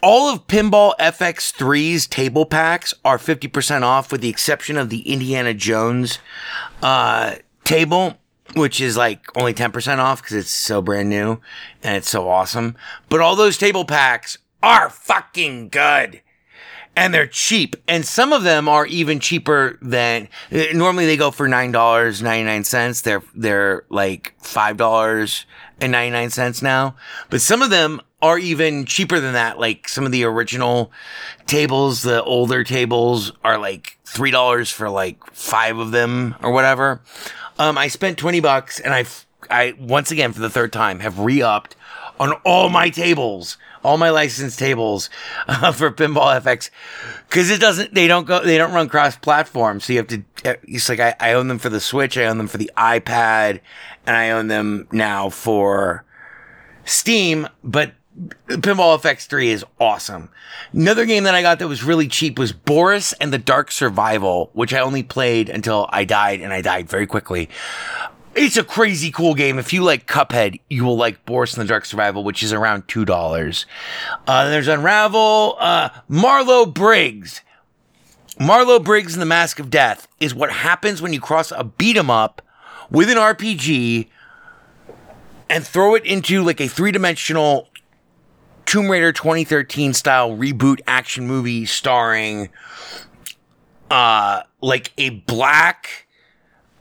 all 0.02 0.32
of 0.32 0.46
Pinball 0.46 0.94
FX3's 0.98 2.06
table 2.06 2.46
packs 2.46 2.94
are 3.04 3.18
50% 3.18 3.82
off 3.82 4.10
with 4.10 4.20
the 4.20 4.28
exception 4.28 4.76
of 4.76 4.90
the 4.90 5.00
Indiana 5.00 5.54
Jones 5.54 6.18
uh, 6.82 7.36
table, 7.70 8.18
which 8.54 8.80
is 8.80 8.96
like 8.96 9.20
only 9.36 9.54
10% 9.54 9.98
off 9.98 10.22
because 10.22 10.36
it's 10.36 10.50
so 10.50 10.82
brand 10.82 11.08
new 11.08 11.38
and 11.82 11.96
it's 11.96 12.10
so 12.10 12.28
awesome. 12.28 12.76
But 13.08 13.20
all 13.20 13.36
those 13.36 13.56
table 13.56 13.84
packs 13.84 14.36
are 14.62 14.90
fucking 14.90 15.68
good. 15.68 16.22
And 16.96 17.14
they're 17.14 17.28
cheap. 17.28 17.76
And 17.86 18.04
some 18.04 18.32
of 18.32 18.42
them 18.42 18.68
are 18.68 18.84
even 18.84 19.20
cheaper 19.20 19.78
than 19.80 20.28
normally 20.74 21.06
they 21.06 21.16
go 21.16 21.30
for 21.30 21.48
$9.99. 21.48 23.02
They're 23.02 23.22
they're 23.34 23.84
like 23.88 24.34
$5.99 24.42 26.62
now. 26.62 26.96
But 27.30 27.40
some 27.40 27.62
of 27.62 27.70
them 27.70 28.00
are 28.20 28.38
even 28.38 28.84
cheaper 28.84 29.18
than 29.20 29.32
that. 29.34 29.60
Like 29.60 29.88
some 29.88 30.04
of 30.04 30.12
the 30.12 30.24
original 30.24 30.92
tables, 31.46 32.02
the 32.02 32.22
older 32.24 32.64
tables 32.64 33.32
are 33.44 33.56
like 33.56 33.96
three 34.04 34.32
dollars 34.32 34.70
for 34.70 34.90
like 34.90 35.24
five 35.32 35.78
of 35.78 35.92
them 35.92 36.34
or 36.42 36.50
whatever. 36.50 37.00
Um, 37.60 37.76
I 37.76 37.88
spent 37.88 38.16
twenty 38.16 38.40
bucks, 38.40 38.80
and 38.80 38.94
I, 38.94 39.04
I 39.50 39.74
once 39.78 40.10
again 40.10 40.32
for 40.32 40.40
the 40.40 40.48
third 40.48 40.72
time 40.72 41.00
have 41.00 41.18
re-upped 41.18 41.76
on 42.18 42.32
all 42.42 42.70
my 42.70 42.88
tables, 42.88 43.58
all 43.84 43.98
my 43.98 44.08
licensed 44.08 44.58
tables 44.58 45.10
uh, 45.46 45.70
for 45.70 45.90
Pinball 45.90 46.40
FX, 46.40 46.70
because 47.28 47.50
it 47.50 47.60
doesn't. 47.60 47.92
They 47.92 48.06
don't 48.06 48.26
go. 48.26 48.42
They 48.42 48.56
don't 48.56 48.72
run 48.72 48.88
cross-platform, 48.88 49.80
so 49.80 49.92
you 49.92 49.98
have 49.98 50.08
to. 50.08 50.24
It's 50.62 50.88
like 50.88 51.00
I, 51.00 51.14
I 51.20 51.34
own 51.34 51.48
them 51.48 51.58
for 51.58 51.68
the 51.68 51.80
Switch, 51.80 52.16
I 52.16 52.24
own 52.24 52.38
them 52.38 52.48
for 52.48 52.56
the 52.56 52.70
iPad, 52.78 53.60
and 54.06 54.16
I 54.16 54.30
own 54.30 54.48
them 54.48 54.88
now 54.90 55.28
for 55.28 56.06
Steam, 56.86 57.46
but 57.62 57.92
Pinball 58.18 59.00
FX3 59.00 59.46
is 59.46 59.64
awesome. 59.78 60.30
Another 60.72 61.06
game 61.06 61.24
that 61.24 61.34
I 61.34 61.42
got 61.42 61.58
that 61.60 61.68
was 61.68 61.84
really 61.84 62.08
cheap 62.08 62.38
was 62.38 62.52
Boris 62.52 63.12
and 63.14 63.32
the 63.32 63.38
Dark 63.38 63.70
Survival, 63.70 64.50
which 64.52 64.74
I 64.74 64.80
only 64.80 65.02
played 65.02 65.48
until 65.48 65.88
I 65.90 66.04
died, 66.04 66.40
and 66.40 66.52
I 66.52 66.60
died 66.60 66.88
very 66.88 67.06
quickly. 67.06 67.48
It's 68.34 68.56
a 68.56 68.64
crazy 68.64 69.10
cool 69.10 69.34
game. 69.34 69.58
If 69.58 69.72
you 69.72 69.82
like 69.82 70.06
Cuphead, 70.06 70.60
you 70.68 70.84
will 70.84 70.96
like 70.96 71.24
Boris 71.24 71.54
and 71.54 71.62
the 71.62 71.68
Dark 71.68 71.84
Survival, 71.84 72.24
which 72.24 72.42
is 72.42 72.52
around 72.52 72.86
$2. 72.88 73.64
Uh, 74.26 74.50
there's 74.50 74.68
Unravel, 74.68 75.56
uh, 75.58 75.90
Marlowe 76.08 76.66
Briggs. 76.66 77.42
Marlowe 78.38 78.78
Briggs 78.78 79.14
and 79.14 79.22
the 79.22 79.26
Mask 79.26 79.58
of 79.60 79.70
Death 79.70 80.08
is 80.18 80.34
what 80.34 80.50
happens 80.50 81.00
when 81.00 81.12
you 81.12 81.20
cross 81.20 81.52
a 81.52 81.64
beat 81.64 81.96
'em 81.96 82.10
up 82.10 82.42
with 82.90 83.10
an 83.10 83.18
RPG 83.18 84.08
and 85.48 85.66
throw 85.66 85.94
it 85.94 86.04
into 86.04 86.42
like 86.42 86.60
a 86.60 86.68
three 86.68 86.92
dimensional 86.92 87.68
Tomb 88.70 88.88
Raider 88.88 89.12
2013 89.12 89.94
style 89.94 90.30
reboot 90.30 90.78
action 90.86 91.26
movie 91.26 91.66
starring 91.66 92.50
uh 93.90 94.44
like 94.60 94.92
a 94.96 95.10
black 95.10 96.06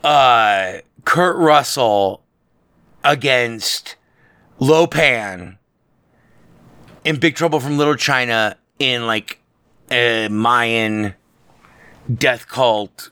uh 0.04 0.73
Kurt 1.04 1.36
Russell 1.38 2.21
against 3.04 3.95
Lo 4.60 4.86
Pan 4.86 5.58
in 7.04 7.19
Big 7.19 7.34
Trouble 7.34 7.60
from 7.60 7.80
Little 7.80 7.95
China 7.95 8.56
in 8.78 9.08
like 9.08 9.39
a 9.89 10.28
Mayan 10.28 11.15
death 12.13 12.47
cult 12.47 13.10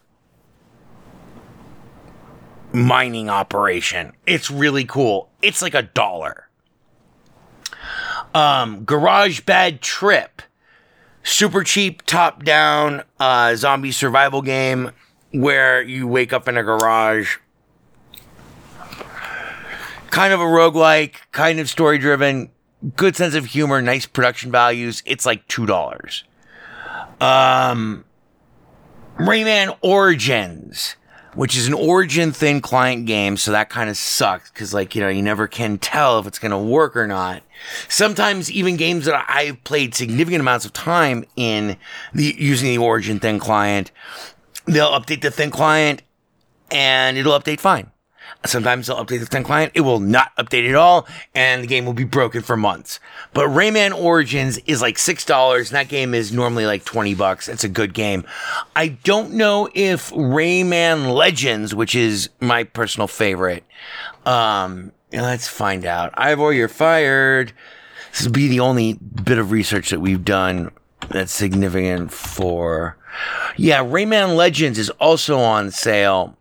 mining 2.72 3.28
operation. 3.28 4.14
It's 4.28 4.52
really 4.52 4.86
cool. 4.86 5.32
It's 5.42 5.64
like 5.64 5.74
a 5.74 5.82
dollar. 5.82 6.47
Um, 8.38 8.84
Garage 8.84 9.40
Bad 9.42 9.82
Trip. 9.82 10.44
Super 11.24 11.64
cheap, 11.64 12.04
top 12.06 12.44
down 12.44 13.02
uh, 13.20 13.56
zombie 13.56 13.92
survival 13.92 14.44
game 14.44 14.92
where 15.32 15.82
you 15.82 16.08
wake 16.08 16.32
up 16.32 16.48
in 16.48 16.56
a 16.56 16.62
garage. 16.62 17.38
Kind 20.12 20.34
of 20.34 20.40
a 20.40 20.44
roguelike, 20.44 21.16
kind 21.32 21.60
of 21.60 21.68
story 21.68 21.98
driven, 21.98 22.52
good 22.96 23.16
sense 23.16 23.34
of 23.34 23.46
humor, 23.46 23.82
nice 23.82 24.06
production 24.06 24.52
values. 24.52 25.02
It's 25.08 25.26
like 25.26 25.48
$2. 25.48 26.24
Um, 27.20 28.06
Rayman 29.18 29.76
Origins 29.82 30.96
which 31.38 31.56
is 31.56 31.68
an 31.68 31.74
origin 31.76 32.32
thin 32.32 32.60
client 32.62 33.06
game. 33.06 33.38
So 33.38 33.52
that 33.52 33.70
kind 33.70 33.92
of 33.92 33.96
sucks 33.98 34.50
because, 34.50 34.74
like, 34.74 34.96
you 34.96 35.02
know, 35.02 35.08
you 35.08 35.22
never 35.22 35.46
can 35.46 35.78
tell 35.78 36.18
if 36.18 36.26
it's 36.26 36.40
going 36.40 36.52
to 36.52 36.58
work 36.58 36.98
or 36.98 37.06
not. 37.06 37.44
Sometimes 37.88 38.52
even 38.52 38.78
games 38.78 39.06
that 39.06 39.26
I've 39.28 39.64
played 39.64 39.96
significant 39.96 40.42
amounts 40.42 40.66
of 40.66 40.74
time 40.74 41.26
in 41.36 41.78
the 42.14 42.36
using 42.38 42.70
the 42.70 42.78
origin 42.78 43.20
thin 43.20 43.40
client, 43.40 43.92
they'll 44.66 44.92
update 44.92 45.22
the 45.22 45.32
thin 45.32 45.52
client 45.52 46.02
and 46.72 47.18
it'll 47.18 47.38
update 47.40 47.60
fine. 47.60 47.92
Sometimes 48.46 48.88
they'll 48.88 48.98
update 48.98 49.20
the 49.20 49.26
thin 49.26 49.44
client. 49.44 49.72
It 49.74 49.82
will 49.82 50.00
not 50.00 50.36
update 50.36 50.68
at 50.68 50.76
all, 50.76 51.08
and 51.34 51.64
the 51.64 51.68
game 51.68 51.86
will 51.86 51.94
be 51.94 52.04
broken 52.04 52.42
for 52.42 52.58
months. 52.58 53.00
But 53.34 53.48
Rayman 53.48 53.94
Origins 53.94 54.58
is 54.60 54.82
like 54.82 54.98
six 54.98 55.26
dollars, 55.26 55.70
and 55.70 55.76
that 55.76 55.88
game 55.88 56.14
is 56.14 56.32
normally 56.32 56.66
like 56.66 56.84
twenty 56.84 57.16
bucks. 57.16 57.48
It's 57.48 57.64
a 57.64 57.70
good 57.70 57.94
game. 57.94 58.26
I 58.76 58.90
don't 58.90 59.34
know 59.34 59.70
if 59.74 60.12
Rayman 60.12 61.14
Legends, 61.14 61.74
which 61.74 61.96
is 61.96 62.30
my 62.40 62.66
personal 62.66 63.08
favorite, 63.08 63.64
um, 64.26 64.92
let's 65.12 65.48
find 65.48 65.86
out. 65.86 66.14
Ivor, 66.16 66.54
you're 66.54 66.68
fired. 66.68 67.54
This 68.12 68.26
will 68.26 68.32
be 68.32 68.48
the 68.48 68.60
only 68.60 68.94
bit 68.94 69.38
of 69.38 69.52
research 69.52 69.90
that 69.90 70.02
we've 70.02 70.26
done 70.26 70.72
that's 71.10 71.32
significant 71.32 72.12
for. 72.12 72.98
Yeah, 73.56 73.84
Rayman 73.84 74.36
Legends 74.36 74.78
is 74.78 74.90
also 74.92 75.40
on 75.40 75.72
sale 75.72 76.38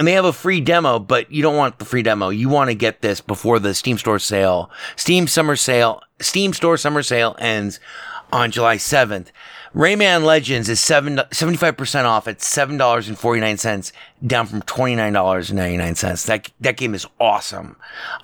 and 0.00 0.08
they 0.08 0.12
have 0.12 0.24
a 0.24 0.32
free 0.32 0.62
demo, 0.62 0.98
but 0.98 1.30
you 1.30 1.42
don't 1.42 1.58
want 1.58 1.78
the 1.78 1.84
free 1.84 2.02
demo. 2.02 2.30
You 2.30 2.48
want 2.48 2.70
to 2.70 2.74
get 2.74 3.02
this 3.02 3.20
before 3.20 3.58
the 3.58 3.74
Steam 3.74 3.98
Store 3.98 4.18
sale. 4.18 4.70
Steam 4.96 5.26
Summer 5.26 5.56
Sale, 5.56 6.00
Steam 6.20 6.54
Store 6.54 6.78
Summer 6.78 7.02
Sale 7.02 7.36
ends 7.38 7.80
on 8.32 8.50
July 8.50 8.76
7th. 8.76 9.26
Rayman 9.74 10.24
Legends 10.24 10.68
is 10.68 10.80
7, 10.80 11.16
75% 11.16 12.04
off 12.04 12.26
at 12.26 12.38
$7.49, 12.38 13.92
down 14.26 14.46
from 14.46 14.62
$29.99. 14.62 16.26
That, 16.26 16.50
that 16.60 16.76
game 16.76 16.94
is 16.94 17.06
awesome. 17.20 17.76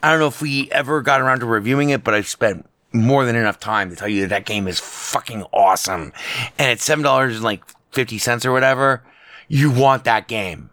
I 0.02 0.10
don't 0.10 0.18
know 0.18 0.26
if 0.26 0.42
we 0.42 0.70
ever 0.72 1.02
got 1.02 1.20
around 1.20 1.40
to 1.40 1.46
reviewing 1.46 1.90
it, 1.90 2.02
but 2.02 2.14
I've 2.14 2.26
spent 2.26 2.68
more 2.92 3.24
than 3.24 3.36
enough 3.36 3.60
time 3.60 3.90
to 3.90 3.96
tell 3.96 4.08
you 4.08 4.22
that 4.22 4.30
that 4.30 4.46
game 4.46 4.66
is 4.66 4.80
fucking 4.80 5.44
awesome. 5.52 6.12
And 6.58 6.78
dollars 7.02 7.36
and 7.36 7.44
like 7.44 7.62
fifty 7.92 8.18
cents 8.18 8.44
or 8.44 8.52
whatever. 8.52 9.02
You 9.48 9.70
want 9.70 10.04
that 10.04 10.26
game. 10.26 10.70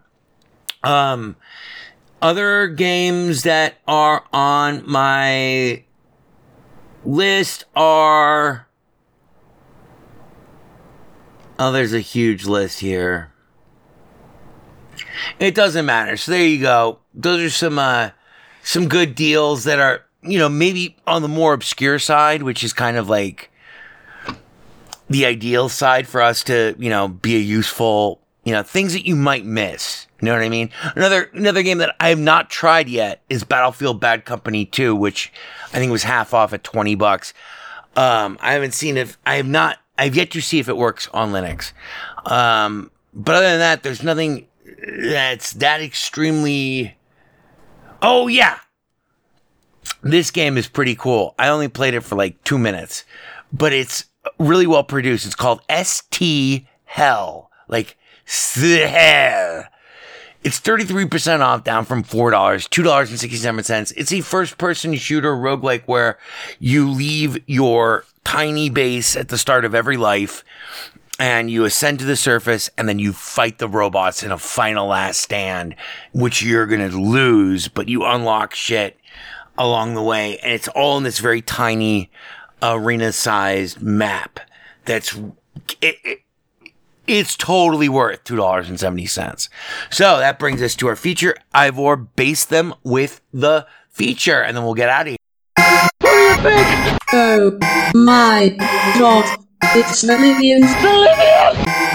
Um, 0.82 1.36
other 2.20 2.66
games 2.66 3.44
that 3.44 3.76
are 3.86 4.24
on 4.32 4.82
my 4.90 5.84
list 7.04 7.64
are. 7.76 8.63
Oh, 11.58 11.70
there's 11.70 11.92
a 11.92 12.00
huge 12.00 12.46
list 12.46 12.80
here. 12.80 13.32
It 15.38 15.54
doesn't 15.54 15.86
matter. 15.86 16.16
So 16.16 16.32
there 16.32 16.46
you 16.46 16.60
go. 16.60 16.98
Those 17.14 17.42
are 17.42 17.50
some 17.50 17.78
uh 17.78 18.10
some 18.62 18.88
good 18.88 19.14
deals 19.14 19.64
that 19.64 19.78
are, 19.78 20.04
you 20.22 20.38
know, 20.38 20.48
maybe 20.48 20.96
on 21.06 21.22
the 21.22 21.28
more 21.28 21.52
obscure 21.52 21.98
side, 21.98 22.42
which 22.42 22.64
is 22.64 22.72
kind 22.72 22.96
of 22.96 23.08
like 23.08 23.50
the 25.08 25.26
ideal 25.26 25.68
side 25.68 26.08
for 26.08 26.22
us 26.22 26.42
to, 26.44 26.74
you 26.78 26.90
know, 26.90 27.08
be 27.08 27.36
a 27.36 27.40
useful, 27.40 28.20
you 28.44 28.52
know, 28.52 28.62
things 28.62 28.94
that 28.94 29.06
you 29.06 29.14
might 29.14 29.44
miss. 29.44 30.06
You 30.20 30.26
know 30.26 30.32
what 30.32 30.42
I 30.42 30.48
mean? 30.48 30.70
Another 30.96 31.30
another 31.34 31.62
game 31.62 31.78
that 31.78 31.94
I 32.00 32.08
have 32.08 32.18
not 32.18 32.50
tried 32.50 32.88
yet 32.88 33.22
is 33.28 33.44
Battlefield 33.44 34.00
Bad 34.00 34.24
Company 34.24 34.64
2, 34.64 34.96
which 34.96 35.32
I 35.72 35.78
think 35.78 35.92
was 35.92 36.02
half 36.04 36.32
off 36.32 36.52
at 36.52 36.64
20 36.64 36.94
bucks. 36.94 37.34
Um, 37.96 38.38
I 38.40 38.54
haven't 38.54 38.74
seen 38.74 38.96
if 38.96 39.18
I 39.24 39.36
have 39.36 39.46
not 39.46 39.78
I've 39.96 40.16
yet 40.16 40.30
to 40.32 40.40
see 40.40 40.58
if 40.58 40.68
it 40.68 40.76
works 40.76 41.08
on 41.14 41.32
Linux. 41.32 41.72
Um, 42.26 42.90
but 43.12 43.36
other 43.36 43.46
than 43.46 43.60
that, 43.60 43.82
there's 43.82 44.02
nothing 44.02 44.48
that's 44.98 45.52
that 45.54 45.80
extremely 45.80 46.96
Oh 48.06 48.28
yeah. 48.28 48.58
This 50.02 50.30
game 50.30 50.58
is 50.58 50.68
pretty 50.68 50.94
cool. 50.94 51.34
I 51.38 51.48
only 51.48 51.68
played 51.68 51.94
it 51.94 52.02
for 52.02 52.16
like 52.16 52.42
2 52.44 52.58
minutes, 52.58 53.04
but 53.50 53.72
it's 53.72 54.04
really 54.38 54.66
well 54.66 54.84
produced. 54.84 55.24
It's 55.24 55.34
called 55.34 55.62
ST 55.70 56.66
Hell. 56.84 57.50
Like 57.66 57.96
hell. 58.26 59.64
It's 60.44 60.60
33% 60.60 61.40
off, 61.40 61.64
down 61.64 61.86
from 61.86 62.04
$4, 62.04 62.30
$2.67. 62.30 63.92
It's 63.96 64.12
a 64.12 64.20
first 64.20 64.58
person 64.58 64.94
shooter 64.94 65.34
roguelike 65.34 65.84
where 65.86 66.18
you 66.58 66.90
leave 66.90 67.42
your 67.48 68.04
tiny 68.24 68.68
base 68.68 69.16
at 69.16 69.28
the 69.28 69.38
start 69.38 69.64
of 69.64 69.74
every 69.74 69.96
life 69.96 70.44
and 71.18 71.50
you 71.50 71.64
ascend 71.64 71.98
to 72.00 72.04
the 72.04 72.16
surface 72.16 72.68
and 72.76 72.86
then 72.86 72.98
you 72.98 73.14
fight 73.14 73.56
the 73.56 73.68
robots 73.68 74.22
in 74.22 74.30
a 74.32 74.38
final 74.38 74.88
last 74.88 75.22
stand, 75.22 75.76
which 76.12 76.42
you're 76.42 76.66
going 76.66 76.90
to 76.90 77.00
lose, 77.00 77.68
but 77.68 77.88
you 77.88 78.04
unlock 78.04 78.54
shit 78.54 78.98
along 79.56 79.94
the 79.94 80.02
way. 80.02 80.38
And 80.40 80.52
it's 80.52 80.68
all 80.68 80.98
in 80.98 81.04
this 81.04 81.20
very 81.20 81.40
tiny 81.40 82.10
arena 82.60 83.12
sized 83.12 83.80
map 83.80 84.40
that's, 84.84 85.14
it, 85.80 85.96
it, 86.04 86.20
it's 87.06 87.36
totally 87.36 87.88
worth 87.88 88.24
$2.70. 88.24 89.48
So 89.90 90.18
that 90.18 90.38
brings 90.38 90.62
us 90.62 90.74
to 90.76 90.88
our 90.88 90.96
feature. 90.96 91.36
Ivor 91.52 91.96
based 91.96 92.50
them 92.50 92.74
with 92.82 93.20
the 93.32 93.66
feature, 93.90 94.42
and 94.42 94.56
then 94.56 94.64
we'll 94.64 94.74
get 94.74 94.88
out 94.88 95.02
of 95.02 95.08
here. 95.08 95.16
Oh 97.12 97.58
my 97.94 98.54
god. 98.98 99.38
It's 99.76 100.02
Bolivians. 100.04 100.70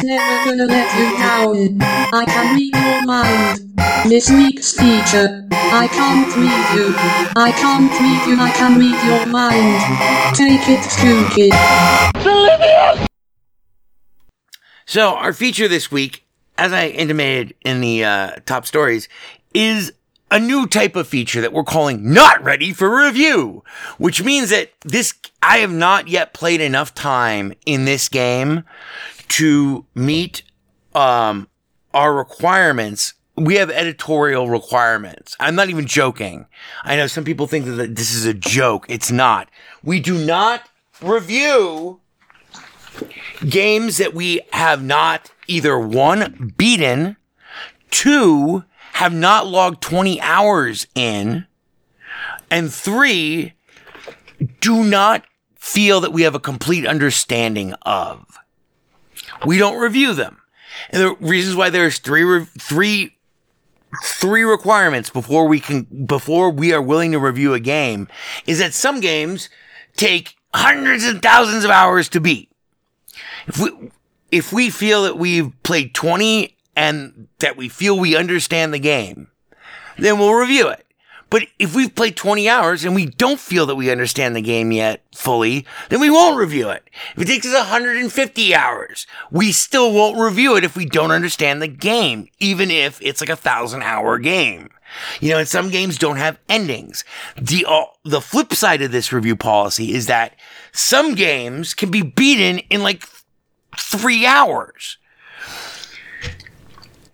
Never 0.03 0.45
gonna 0.45 0.65
let 0.65 0.89
you 0.97 1.17
down. 1.17 1.81
I 2.13 2.25
can 2.25 2.55
read 2.55 2.75
your 2.75 3.05
mind. 3.05 3.59
This 4.09 4.29
week's 4.29 4.71
feature. 4.73 5.47
I 5.51 5.87
can't 5.87 6.35
read 6.35 6.65
you. 6.75 6.93
I 7.35 7.51
can't 7.51 7.91
read 7.91 8.27
you. 8.27 8.41
I 8.41 8.51
can 8.51 8.79
read 8.79 8.99
your 9.05 9.25
mind. 9.27 10.35
Take 10.35 10.67
it, 10.67 10.81
Kookie. 10.99 11.51
So 14.89 15.13
our 15.13 15.33
feature 15.33 15.67
this 15.67 15.91
week, 15.91 16.25
as 16.57 16.73
I 16.73 16.87
intimated 16.87 17.53
in 17.61 17.79
the 17.79 18.03
uh, 18.03 18.31
top 18.47 18.65
stories, 18.65 19.07
is 19.53 19.93
a 20.31 20.39
new 20.39 20.65
type 20.65 20.95
of 20.95 21.07
feature 21.07 21.41
that 21.41 21.53
we're 21.53 21.63
calling 21.63 22.11
not 22.11 22.43
ready 22.43 22.73
for 22.73 23.05
review, 23.05 23.63
which 23.99 24.23
means 24.23 24.49
that 24.49 24.71
this, 24.81 25.13
I 25.43 25.59
have 25.59 25.71
not 25.71 26.07
yet 26.07 26.33
played 26.33 26.59
enough 26.59 26.95
time 26.95 27.53
in 27.67 27.85
this 27.85 28.09
game 28.09 28.63
to 29.27 29.85
meet, 29.93 30.41
um, 30.95 31.47
our 31.93 32.15
requirements. 32.15 33.13
We 33.35 33.57
have 33.57 33.69
editorial 33.69 34.49
requirements. 34.49 35.35
I'm 35.39 35.53
not 35.53 35.69
even 35.69 35.85
joking. 35.85 36.47
I 36.83 36.95
know 36.95 37.05
some 37.05 37.25
people 37.25 37.45
think 37.45 37.65
that 37.65 37.95
this 37.95 38.11
is 38.11 38.25
a 38.25 38.33
joke. 38.33 38.87
It's 38.89 39.11
not. 39.11 39.51
We 39.83 39.99
do 39.99 40.17
not 40.17 40.67
review 40.99 42.01
games 43.47 43.97
that 43.97 44.13
we 44.13 44.41
have 44.51 44.83
not 44.83 45.31
either 45.47 45.77
one, 45.79 46.53
beaten, 46.57 47.17
two, 47.91 48.63
have 48.93 49.13
not 49.13 49.47
logged 49.47 49.81
20 49.81 50.19
hours 50.21 50.87
in, 50.95 51.45
and 52.51 52.73
three, 52.73 53.53
do 54.59 54.83
not 54.83 55.25
feel 55.55 56.01
that 56.01 56.13
we 56.13 56.23
have 56.23 56.35
a 56.35 56.39
complete 56.39 56.85
understanding 56.85 57.73
of. 57.83 58.25
We 59.45 59.57
don't 59.57 59.79
review 59.79 60.13
them. 60.13 60.41
And 60.89 61.01
the 61.01 61.15
reasons 61.19 61.55
why 61.55 61.69
there's 61.69 61.99
three, 61.99 62.23
re- 62.23 62.47
three, 62.59 63.17
three 64.03 64.43
requirements 64.43 65.09
before 65.09 65.47
we 65.47 65.59
can, 65.59 65.83
before 66.05 66.49
we 66.49 66.73
are 66.73 66.81
willing 66.81 67.11
to 67.11 67.19
review 67.19 67.53
a 67.53 67.59
game 67.59 68.07
is 68.47 68.59
that 68.59 68.73
some 68.73 68.99
games 68.99 69.49
take 69.95 70.35
hundreds 70.53 71.03
and 71.03 71.21
thousands 71.21 71.63
of 71.63 71.71
hours 71.71 72.09
to 72.09 72.19
beat. 72.19 72.48
If 73.49 73.59
we, 73.59 73.91
if 74.31 74.53
we 74.53 74.69
feel 74.69 75.03
that 75.03 75.17
we've 75.17 75.51
played 75.63 75.93
20 75.93 76.55
and 76.75 77.27
that 77.39 77.57
we 77.57 77.67
feel 77.67 77.99
we 77.99 78.15
understand 78.15 78.73
the 78.73 78.79
game, 78.79 79.27
then 79.97 80.17
we'll 80.17 80.33
review 80.33 80.69
it. 80.69 80.85
But 81.29 81.43
if 81.59 81.75
we've 81.75 81.93
played 81.93 82.15
20 82.15 82.49
hours 82.49 82.83
and 82.83 82.95
we 82.95 83.05
don't 83.05 83.39
feel 83.39 83.67
that 83.67 83.75
we 83.75 83.91
understand 83.91 84.35
the 84.35 84.41
game 84.41 84.71
yet 84.71 85.03
fully, 85.13 85.65
then 85.89 85.99
we 85.99 86.09
won't 86.09 86.39
review 86.39 86.69
it. 86.69 86.89
If 87.15 87.23
it 87.23 87.25
takes 87.25 87.45
us 87.45 87.53
150 87.53 88.55
hours, 88.55 89.05
we 89.29 89.51
still 89.51 89.93
won't 89.93 90.19
review 90.19 90.55
it 90.55 90.63
if 90.63 90.75
we 90.75 90.85
don't 90.85 91.11
understand 91.11 91.61
the 91.61 91.67
game, 91.67 92.27
even 92.39 92.71
if 92.71 92.99
it's 93.01 93.21
like 93.21 93.29
a 93.29 93.35
thousand 93.35 93.83
hour 93.83 94.17
game. 94.17 94.69
You 95.19 95.29
know, 95.29 95.37
and 95.37 95.47
some 95.47 95.69
games 95.69 95.99
don't 95.99 96.17
have 96.17 96.39
endings. 96.49 97.03
The, 97.39 97.63
uh, 97.67 97.85
the 98.03 98.21
flip 98.21 98.53
side 98.53 98.81
of 98.81 98.91
this 98.91 99.13
review 99.13 99.35
policy 99.35 99.93
is 99.93 100.07
that 100.07 100.35
some 100.71 101.13
games 101.13 101.75
can 101.75 101.91
be 101.91 102.01
beaten 102.01 102.57
in 102.71 102.81
like 102.81 103.05
three 103.79 104.25
hours. 104.25 104.97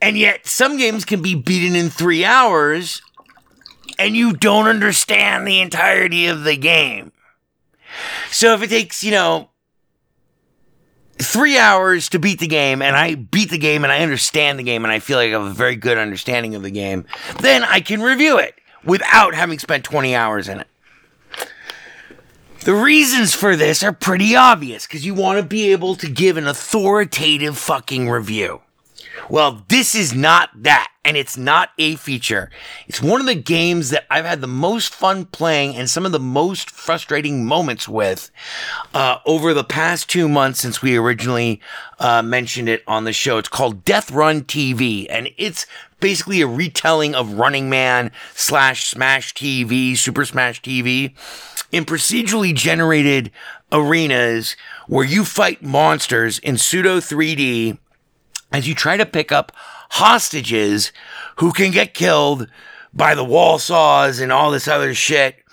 And 0.01 0.17
yet 0.17 0.45
some 0.45 0.77
games 0.77 1.05
can 1.05 1.21
be 1.21 1.35
beaten 1.35 1.75
in 1.75 1.89
three 1.89 2.25
hours 2.25 3.01
and 3.97 4.15
you 4.15 4.33
don't 4.33 4.67
understand 4.67 5.47
the 5.47 5.61
entirety 5.61 6.27
of 6.27 6.43
the 6.43 6.57
game. 6.57 7.11
So 8.29 8.53
if 8.53 8.61
it 8.61 8.69
takes, 8.69 9.03
you 9.03 9.11
know, 9.11 9.49
three 11.17 11.57
hours 11.57 12.09
to 12.09 12.19
beat 12.19 12.39
the 12.39 12.47
game 12.47 12.81
and 12.81 12.95
I 12.95 13.15
beat 13.15 13.49
the 13.49 13.57
game 13.57 13.83
and 13.83 13.91
I 13.91 13.99
understand 13.99 14.59
the 14.59 14.63
game 14.63 14.83
and 14.83 14.91
I 14.91 14.99
feel 14.99 15.17
like 15.17 15.29
I 15.29 15.31
have 15.31 15.43
a 15.43 15.53
very 15.53 15.75
good 15.75 15.97
understanding 15.97 16.55
of 16.55 16.61
the 16.61 16.71
game, 16.71 17.05
then 17.39 17.63
I 17.63 17.79
can 17.79 18.01
review 18.01 18.37
it 18.37 18.55
without 18.83 19.33
having 19.33 19.59
spent 19.59 19.83
20 19.83 20.13
hours 20.13 20.49
in 20.49 20.59
it. 20.59 20.67
The 22.65 22.73
reasons 22.73 23.35
for 23.35 23.55
this 23.55 23.83
are 23.83 23.93
pretty 23.93 24.35
obvious 24.35 24.87
because 24.87 25.05
you 25.05 25.13
want 25.13 25.37
to 25.37 25.45
be 25.45 25.71
able 25.71 25.95
to 25.97 26.09
give 26.09 26.35
an 26.35 26.47
authoritative 26.47 27.59
fucking 27.59 28.09
review. 28.09 28.61
Well, 29.29 29.63
this 29.67 29.93
is 29.93 30.15
not 30.15 30.49
that, 30.63 30.91
and 31.03 31.15
it's 31.15 31.37
not 31.37 31.69
a 31.77 31.95
feature. 31.95 32.49
It's 32.87 33.03
one 33.03 33.21
of 33.21 33.27
the 33.27 33.35
games 33.35 33.91
that 33.91 34.05
I've 34.09 34.25
had 34.25 34.41
the 34.41 34.47
most 34.47 34.95
fun 34.95 35.25
playing 35.25 35.75
and 35.75 35.87
some 35.87 36.07
of 36.07 36.11
the 36.11 36.19
most 36.19 36.71
frustrating 36.71 37.45
moments 37.45 37.87
with 37.87 38.31
uh, 38.95 39.19
over 39.27 39.53
the 39.53 39.63
past 39.63 40.09
two 40.09 40.27
months 40.27 40.59
since 40.59 40.81
we 40.81 40.97
originally 40.97 41.61
uh, 41.99 42.23
mentioned 42.23 42.67
it 42.67 42.83
on 42.87 43.03
the 43.03 43.13
show. 43.13 43.37
It's 43.37 43.47
called 43.47 43.85
Death 43.85 44.09
Run 44.09 44.41
TV, 44.41 45.05
and 45.07 45.29
it's 45.37 45.67
basically 45.99 46.41
a 46.41 46.47
retelling 46.47 47.15
of 47.15 47.33
Running 47.33 47.69
Man 47.69 48.11
slash 48.33 48.87
Smash 48.87 49.33
TV, 49.33 49.97
Super 49.97 50.25
Smash 50.25 50.61
TV, 50.61 51.15
in 51.71 51.85
procedurally 51.85 52.53
generated 52.53 53.31
arenas 53.71 54.55
where 54.87 55.05
you 55.05 55.25
fight 55.25 55.61
monsters 55.61 56.39
in 56.39 56.57
pseudo 56.57 56.99
3D 56.99 57.77
as 58.51 58.67
you 58.67 58.75
try 58.75 58.97
to 58.97 59.05
pick 59.05 59.31
up 59.31 59.51
hostages 59.91 60.91
who 61.37 61.51
can 61.51 61.71
get 61.71 61.93
killed 61.93 62.47
by 62.93 63.13
the 63.15 63.23
wall 63.23 63.59
saws 63.59 64.19
and 64.19 64.31
all 64.31 64.51
this 64.51 64.67
other 64.67 64.93
shit 64.93 65.43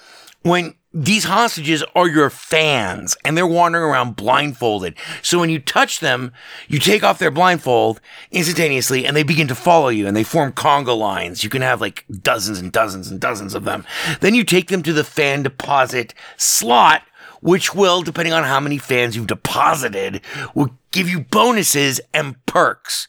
when 0.43 0.75
these 0.95 1.25
hostages 1.25 1.83
are 1.95 2.09
your 2.09 2.29
fans 2.29 3.17
and 3.25 3.37
they're 3.37 3.47
wandering 3.47 3.85
around 3.85 4.17
blindfolded. 4.17 4.95
So 5.23 5.39
when 5.39 5.49
you 5.49 5.59
touch 5.59 6.01
them, 6.01 6.33
you 6.69 6.79
take 6.79 7.03
off 7.03 7.19
their 7.19 7.31
blindfold 7.31 8.01
instantaneously 8.31 9.07
and 9.07 9.17
they 9.17 9.23
begin 9.23 9.49
to 9.49 9.55
follow 9.55 9.89
you 9.89 10.07
and 10.07 10.17
they 10.17 10.25
form 10.25 10.53
conga 10.53 10.97
lines. 10.97 11.43
You 11.43 11.51
can 11.51 11.63
have 11.63 11.81
like 11.81 12.05
dozens 12.11 12.59
and 12.59 12.71
dozens 12.71 13.11
and 13.11 13.21
dozens 13.21 13.55
of 13.55 13.65
them. 13.65 13.85
Then 14.21 14.35
you 14.35 14.45
take 14.45 14.69
them 14.69 14.83
to 14.83 14.93
the 14.93 15.05
fan 15.05 15.43
deposit 15.43 16.15
slot 16.37 17.03
which 17.41 17.75
will, 17.75 18.03
depending 18.03 18.33
on 18.33 18.45
how 18.45 18.61
many 18.61 18.79
fans 18.79 19.17
you've 19.17 19.27
deposited, 19.27 20.21
will 20.55 20.71
give 20.93 21.09
you 21.09 21.19
bonuses 21.19 22.01
and 22.15 22.37
perks. 22.47 23.09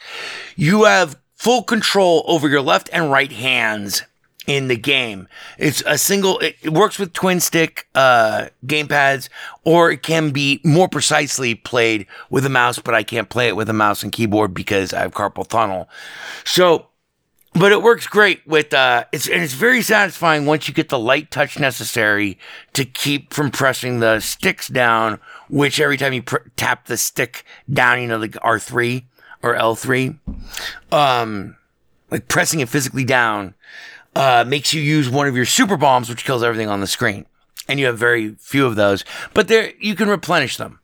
You 0.55 0.85
have 0.85 1.19
full 1.35 1.61
control 1.61 2.23
over 2.25 2.49
your 2.49 2.61
left 2.61 2.89
and 2.91 3.11
right 3.11 3.31
hands 3.31 4.01
in 4.47 4.67
the 4.67 4.75
game. 4.75 5.27
It's 5.57 5.83
a 5.85 5.97
single, 5.97 6.39
it, 6.39 6.71
works 6.71 6.99
with 6.99 7.13
twin 7.13 7.39
stick, 7.39 7.87
uh, 7.95 8.47
gamepads, 8.65 9.29
or 9.63 9.91
it 9.91 10.03
can 10.03 10.31
be 10.31 10.59
more 10.63 10.87
precisely 10.87 11.55
played 11.55 12.05
with 12.29 12.45
a 12.45 12.49
mouse, 12.49 12.79
but 12.79 12.93
I 12.93 13.03
can't 13.03 13.29
play 13.29 13.47
it 13.47 13.55
with 13.55 13.69
a 13.69 13.73
mouse 13.73 14.03
and 14.03 14.11
keyboard 14.11 14.53
because 14.53 14.93
I 14.93 15.01
have 15.01 15.11
carpal 15.13 15.47
tunnel. 15.47 15.89
So, 16.43 16.87
but 17.53 17.71
it 17.71 17.83
works 17.83 18.07
great 18.07 18.45
with, 18.47 18.73
uh, 18.73 19.05
it's, 19.11 19.27
and 19.27 19.43
it's 19.43 19.53
very 19.53 19.81
satisfying 19.81 20.45
once 20.45 20.67
you 20.67 20.73
get 20.73 20.89
the 20.89 20.99
light 20.99 21.29
touch 21.29 21.59
necessary 21.59 22.37
to 22.73 22.83
keep 22.83 23.33
from 23.33 23.51
pressing 23.51 23.99
the 23.99 24.19
sticks 24.19 24.67
down, 24.67 25.19
which 25.49 25.79
every 25.79 25.97
time 25.97 26.13
you 26.13 26.23
pr- 26.23 26.49
tap 26.55 26.87
the 26.87 26.97
stick 26.97 27.45
down, 27.71 28.01
you 28.01 28.07
know, 28.07 28.17
like 28.17 28.31
R3 28.31 29.03
or 29.43 29.55
L3, 29.55 30.17
um, 30.91 31.55
like 32.09 32.27
pressing 32.27 32.59
it 32.59 32.69
physically 32.69 33.03
down, 33.03 33.53
uh, 34.15 34.43
makes 34.47 34.73
you 34.73 34.81
use 34.81 35.09
one 35.09 35.27
of 35.27 35.35
your 35.35 35.45
super 35.45 35.77
bombs, 35.77 36.09
which 36.09 36.25
kills 36.25 36.43
everything 36.43 36.69
on 36.69 36.81
the 36.81 36.87
screen. 36.87 37.25
And 37.67 37.79
you 37.79 37.85
have 37.85 37.97
very 37.97 38.35
few 38.39 38.65
of 38.65 38.75
those, 38.75 39.05
but 39.33 39.47
there 39.47 39.71
you 39.79 39.95
can 39.95 40.09
replenish 40.09 40.57
them. 40.57 40.79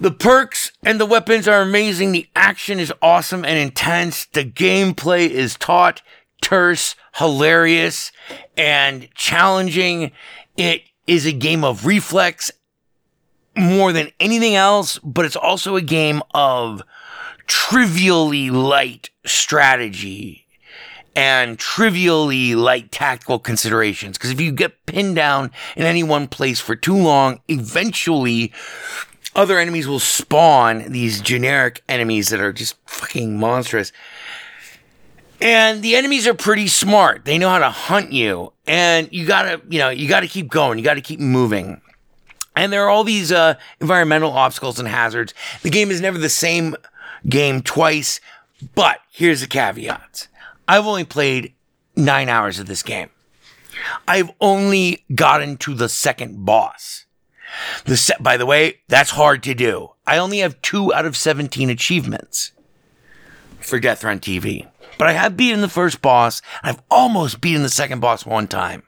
The 0.00 0.12
perks 0.12 0.72
and 0.84 1.00
the 1.00 1.06
weapons 1.06 1.48
are 1.48 1.62
amazing. 1.62 2.12
The 2.12 2.28
action 2.36 2.78
is 2.78 2.92
awesome 3.00 3.44
and 3.44 3.58
intense. 3.58 4.26
The 4.26 4.44
gameplay 4.44 5.28
is 5.28 5.56
taut, 5.56 6.02
terse, 6.40 6.94
hilarious, 7.16 8.12
and 8.56 9.08
challenging. 9.14 10.12
It 10.56 10.82
is 11.06 11.24
a 11.24 11.32
game 11.32 11.64
of 11.64 11.86
reflex 11.86 12.50
more 13.56 13.92
than 13.92 14.10
anything 14.20 14.54
else, 14.54 14.98
but 14.98 15.24
it's 15.24 15.36
also 15.36 15.76
a 15.76 15.82
game 15.82 16.22
of 16.34 16.82
trivially 17.46 18.50
light 18.50 19.10
strategy 19.24 20.45
and 21.16 21.58
trivially 21.58 22.54
light 22.54 22.92
tactical 22.92 23.38
considerations. 23.38 24.18
Because 24.18 24.30
if 24.30 24.40
you 24.40 24.52
get 24.52 24.84
pinned 24.84 25.16
down 25.16 25.50
in 25.74 25.84
any 25.84 26.02
one 26.02 26.28
place 26.28 26.60
for 26.60 26.76
too 26.76 26.96
long, 26.96 27.40
eventually 27.48 28.52
other 29.34 29.58
enemies 29.58 29.88
will 29.88 29.98
spawn 29.98 30.92
these 30.92 31.20
generic 31.22 31.82
enemies 31.88 32.28
that 32.28 32.40
are 32.40 32.52
just 32.52 32.76
fucking 32.86 33.38
monstrous. 33.38 33.92
And 35.40 35.82
the 35.82 35.96
enemies 35.96 36.26
are 36.26 36.34
pretty 36.34 36.68
smart. 36.68 37.24
They 37.24 37.38
know 37.38 37.48
how 37.48 37.58
to 37.58 37.70
hunt 37.70 38.12
you. 38.12 38.52
And 38.66 39.08
you 39.10 39.26
gotta, 39.26 39.60
you 39.68 39.78
know, 39.78 39.88
you 39.88 40.08
gotta 40.08 40.28
keep 40.28 40.48
going. 40.48 40.78
You 40.78 40.84
gotta 40.84 41.00
keep 41.00 41.20
moving. 41.20 41.80
And 42.54 42.72
there 42.72 42.84
are 42.84 42.90
all 42.90 43.04
these 43.04 43.32
uh, 43.32 43.54
environmental 43.80 44.32
obstacles 44.32 44.78
and 44.78 44.88
hazards. 44.88 45.34
The 45.62 45.70
game 45.70 45.90
is 45.90 46.00
never 46.00 46.18
the 46.18 46.30
same 46.30 46.74
game 47.28 47.62
twice. 47.62 48.20
But 48.74 49.00
here's 49.10 49.42
the 49.42 49.46
caveat. 49.46 50.28
I've 50.68 50.86
only 50.86 51.04
played 51.04 51.54
nine 51.94 52.28
hours 52.28 52.58
of 52.58 52.66
this 52.66 52.82
game. 52.82 53.10
I've 54.08 54.30
only 54.40 55.04
gotten 55.14 55.56
to 55.58 55.74
the 55.74 55.88
second 55.88 56.44
boss. 56.44 57.04
The 57.84 57.96
set, 57.96 58.22
by 58.22 58.36
the 58.36 58.46
way, 58.46 58.80
that's 58.88 59.10
hard 59.10 59.42
to 59.44 59.54
do. 59.54 59.90
I 60.06 60.18
only 60.18 60.38
have 60.38 60.60
two 60.62 60.92
out 60.92 61.06
of 61.06 61.16
17 61.16 61.70
achievements 61.70 62.52
for 63.60 63.78
Death 63.78 64.04
Run 64.04 64.20
TV. 64.20 64.68
But 64.98 65.08
I 65.08 65.12
have 65.12 65.36
beaten 65.36 65.60
the 65.60 65.68
first 65.68 66.00
boss. 66.00 66.40
I've 66.62 66.82
almost 66.90 67.40
beaten 67.40 67.62
the 67.62 67.68
second 67.68 68.00
boss 68.00 68.24
one 68.24 68.48
time. 68.48 68.82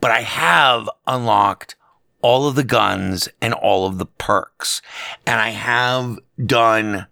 But 0.00 0.10
I 0.10 0.22
have 0.22 0.88
unlocked 1.06 1.76
all 2.20 2.46
of 2.46 2.54
the 2.54 2.64
guns 2.64 3.28
and 3.40 3.54
all 3.54 3.86
of 3.86 3.98
the 3.98 4.06
perks. 4.06 4.82
And 5.26 5.40
I 5.40 5.50
have 5.50 6.18
done 6.44 7.06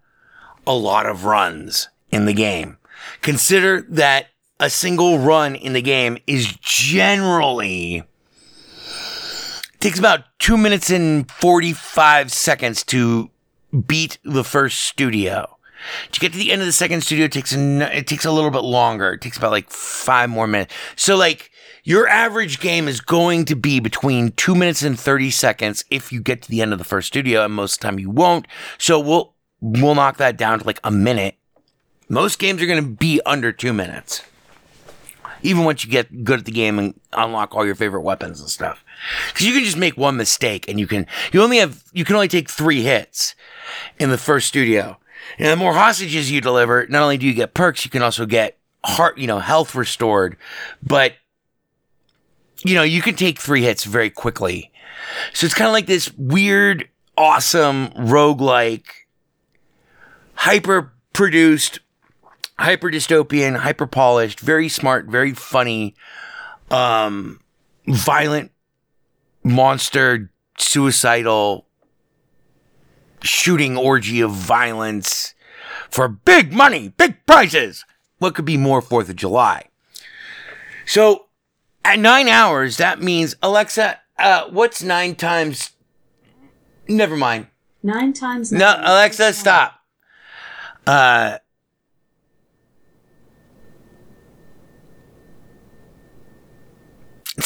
a 0.67 0.73
lot 0.73 1.05
of 1.05 1.25
runs 1.25 1.89
in 2.11 2.25
the 2.25 2.33
game. 2.33 2.77
Consider 3.21 3.81
that 3.89 4.27
a 4.59 4.69
single 4.69 5.19
run 5.19 5.55
in 5.55 5.73
the 5.73 5.81
game 5.81 6.17
is 6.27 6.55
generally 6.61 8.03
takes 9.79 9.97
about 9.97 10.25
two 10.37 10.57
minutes 10.57 10.89
and 10.91 11.29
45 11.31 12.31
seconds 12.31 12.83
to 12.83 13.31
beat 13.87 14.19
the 14.23 14.43
first 14.43 14.81
studio. 14.81 15.57
To 16.11 16.19
get 16.19 16.31
to 16.33 16.37
the 16.37 16.51
end 16.51 16.61
of 16.61 16.67
the 16.67 16.71
second 16.71 17.01
studio 17.01 17.25
it 17.25 17.31
takes 17.31 17.55
a, 17.55 17.97
it 17.97 18.05
takes 18.05 18.23
a 18.25 18.31
little 18.31 18.51
bit 18.51 18.63
longer. 18.63 19.13
It 19.13 19.21
takes 19.21 19.37
about 19.37 19.51
like 19.51 19.71
five 19.71 20.29
more 20.29 20.45
minutes. 20.45 20.75
So 20.95 21.15
like 21.15 21.49
your 21.83 22.07
average 22.07 22.59
game 22.59 22.87
is 22.87 23.01
going 23.01 23.45
to 23.45 23.55
be 23.55 23.79
between 23.79 24.31
two 24.33 24.53
minutes 24.53 24.83
and 24.83 24.99
30 24.99 25.31
seconds 25.31 25.83
if 25.89 26.11
you 26.11 26.21
get 26.21 26.43
to 26.43 26.49
the 26.51 26.61
end 26.61 26.73
of 26.73 26.77
the 26.77 26.85
first 26.85 27.07
studio, 27.07 27.43
and 27.43 27.53
most 27.53 27.75
of 27.75 27.79
the 27.79 27.87
time 27.87 27.99
you 27.99 28.11
won't. 28.11 28.45
So 28.77 28.99
we'll 28.99 29.33
we'll 29.59 29.95
knock 29.95 30.17
that 30.17 30.37
down 30.37 30.59
to 30.59 30.65
like 30.65 30.79
a 30.83 30.91
minute. 30.91 31.37
Most 32.11 32.39
games 32.39 32.61
are 32.61 32.65
going 32.65 32.83
to 32.83 32.89
be 32.89 33.21
under 33.25 33.53
two 33.53 33.71
minutes. 33.71 34.21
Even 35.43 35.63
once 35.63 35.85
you 35.85 35.89
get 35.89 36.25
good 36.25 36.39
at 36.39 36.45
the 36.45 36.51
game 36.51 36.77
and 36.77 36.99
unlock 37.13 37.55
all 37.55 37.65
your 37.65 37.73
favorite 37.73 38.01
weapons 38.01 38.41
and 38.41 38.49
stuff. 38.49 38.83
Cause 39.33 39.43
you 39.47 39.53
can 39.53 39.63
just 39.63 39.77
make 39.77 39.95
one 39.95 40.17
mistake 40.17 40.67
and 40.67 40.77
you 40.77 40.87
can, 40.87 41.07
you 41.31 41.41
only 41.41 41.59
have, 41.59 41.85
you 41.93 42.03
can 42.03 42.15
only 42.15 42.27
take 42.27 42.49
three 42.49 42.81
hits 42.81 43.33
in 43.97 44.09
the 44.09 44.17
first 44.17 44.49
studio. 44.49 44.97
And 45.39 45.47
the 45.47 45.55
more 45.55 45.73
hostages 45.73 46.29
you 46.29 46.41
deliver, 46.41 46.85
not 46.87 47.01
only 47.01 47.17
do 47.17 47.25
you 47.25 47.33
get 47.33 47.53
perks, 47.53 47.85
you 47.85 47.89
can 47.89 48.01
also 48.01 48.25
get 48.25 48.57
heart, 48.83 49.17
you 49.17 49.25
know, 49.25 49.39
health 49.39 49.73
restored, 49.73 50.35
but 50.83 51.13
you 52.65 52.75
know, 52.75 52.83
you 52.83 53.01
can 53.01 53.15
take 53.15 53.39
three 53.39 53.61
hits 53.61 53.85
very 53.85 54.09
quickly. 54.09 54.69
So 55.31 55.45
it's 55.45 55.55
kind 55.55 55.69
of 55.69 55.73
like 55.73 55.85
this 55.85 56.11
weird, 56.17 56.89
awesome 57.17 57.87
roguelike, 57.91 58.83
hyper 60.33 60.91
produced, 61.13 61.79
hyper 62.61 62.89
dystopian, 62.89 63.57
hyper 63.57 63.87
polished, 63.87 64.39
very 64.39 64.69
smart, 64.69 65.07
very 65.07 65.33
funny, 65.33 65.95
um, 66.69 67.39
violent, 67.87 68.51
monster, 69.43 70.31
suicidal, 70.57 71.67
shooting 73.23 73.77
orgy 73.77 74.21
of 74.21 74.31
violence 74.31 75.33
for 75.89 76.07
big 76.07 76.53
money, 76.53 76.89
big 76.89 77.25
prizes. 77.25 77.85
What 78.19 78.35
could 78.35 78.45
be 78.45 78.57
more 78.57 78.81
4th 78.81 79.09
of 79.09 79.15
July? 79.15 79.65
So 80.85 81.25
at 81.83 81.99
nine 81.99 82.27
hours, 82.27 82.77
that 82.77 83.01
means, 83.01 83.35
Alexa, 83.41 83.99
uh, 84.17 84.49
what's 84.49 84.83
nine 84.83 85.15
times? 85.15 85.71
Never 86.87 87.17
mind. 87.17 87.47
Nine 87.81 88.13
times. 88.13 88.51
Nine 88.51 88.59
No, 88.59 88.75
Alexa, 88.83 89.33
stop. 89.33 89.79
Uh, 90.85 91.39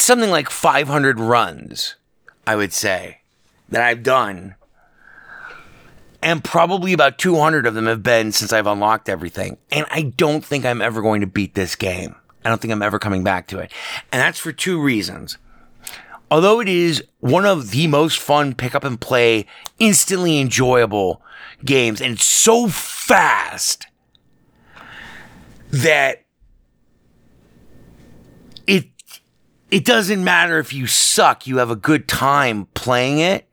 something 0.00 0.30
like 0.30 0.50
500 0.50 1.20
runs, 1.20 1.96
I 2.46 2.56
would 2.56 2.72
say, 2.72 3.20
that 3.68 3.82
I've 3.82 4.02
done. 4.02 4.54
And 6.22 6.42
probably 6.42 6.92
about 6.92 7.18
200 7.18 7.66
of 7.66 7.74
them 7.74 7.86
have 7.86 8.02
been 8.02 8.32
since 8.32 8.52
I've 8.52 8.66
unlocked 8.66 9.08
everything. 9.08 9.58
And 9.70 9.86
I 9.90 10.02
don't 10.02 10.44
think 10.44 10.64
I'm 10.64 10.82
ever 10.82 11.02
going 11.02 11.20
to 11.20 11.26
beat 11.26 11.54
this 11.54 11.76
game. 11.76 12.16
I 12.44 12.48
don't 12.48 12.60
think 12.60 12.72
I'm 12.72 12.82
ever 12.82 12.98
coming 12.98 13.24
back 13.24 13.48
to 13.48 13.58
it. 13.58 13.72
And 14.12 14.20
that's 14.20 14.38
for 14.38 14.52
two 14.52 14.80
reasons. 14.80 15.38
Although 16.30 16.60
it 16.60 16.68
is 16.68 17.04
one 17.20 17.44
of 17.44 17.70
the 17.70 17.86
most 17.86 18.18
fun 18.18 18.54
pick 18.54 18.74
up 18.74 18.84
and 18.84 19.00
play, 19.00 19.46
instantly 19.78 20.40
enjoyable 20.40 21.22
games, 21.64 22.00
and 22.00 22.14
it's 22.14 22.24
so 22.24 22.68
fast 22.68 23.86
that 25.70 26.24
it 28.66 28.86
it 29.70 29.84
doesn't 29.84 30.22
matter 30.22 30.58
if 30.58 30.72
you 30.72 30.86
suck, 30.86 31.46
you 31.46 31.58
have 31.58 31.70
a 31.70 31.76
good 31.76 32.08
time 32.08 32.66
playing 32.74 33.18
it. 33.18 33.46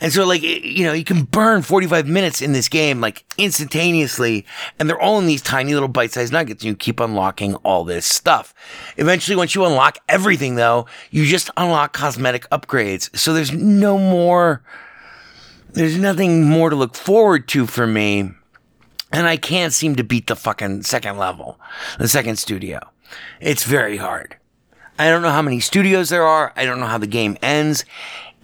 And 0.00 0.12
so, 0.12 0.24
like, 0.24 0.42
you 0.42 0.84
know, 0.84 0.92
you 0.92 1.04
can 1.04 1.22
burn 1.24 1.62
45 1.62 2.06
minutes 2.06 2.42
in 2.42 2.52
this 2.52 2.68
game, 2.68 3.00
like, 3.00 3.24
instantaneously. 3.36 4.44
And 4.78 4.88
they're 4.88 5.00
all 5.00 5.18
in 5.18 5.26
these 5.26 5.42
tiny 5.42 5.74
little 5.74 5.88
bite 5.88 6.12
sized 6.12 6.32
nuggets. 6.32 6.62
And 6.62 6.70
you 6.70 6.76
keep 6.76 7.00
unlocking 7.00 7.54
all 7.56 7.84
this 7.84 8.06
stuff. 8.06 8.54
Eventually, 8.96 9.36
once 9.36 9.54
you 9.54 9.64
unlock 9.64 9.98
everything, 10.08 10.56
though, 10.56 10.86
you 11.10 11.24
just 11.24 11.50
unlock 11.56 11.92
cosmetic 11.92 12.48
upgrades. 12.50 13.16
So 13.16 13.32
there's 13.32 13.52
no 13.52 13.98
more, 13.98 14.62
there's 15.70 15.96
nothing 15.98 16.44
more 16.44 16.70
to 16.70 16.76
look 16.76 16.94
forward 16.94 17.48
to 17.48 17.66
for 17.66 17.86
me. 17.86 18.32
And 19.10 19.26
I 19.26 19.36
can't 19.36 19.72
seem 19.72 19.96
to 19.96 20.04
beat 20.04 20.26
the 20.26 20.36
fucking 20.36 20.82
second 20.82 21.16
level, 21.16 21.58
the 21.98 22.08
second 22.08 22.36
studio. 22.36 22.80
It's 23.40 23.64
very 23.64 23.96
hard. 23.96 24.36
I 24.98 25.08
don't 25.08 25.22
know 25.22 25.30
how 25.30 25.42
many 25.42 25.60
studios 25.60 26.08
there 26.08 26.24
are. 26.26 26.52
I 26.56 26.64
don't 26.64 26.80
know 26.80 26.86
how 26.86 26.98
the 26.98 27.06
game 27.06 27.36
ends. 27.42 27.84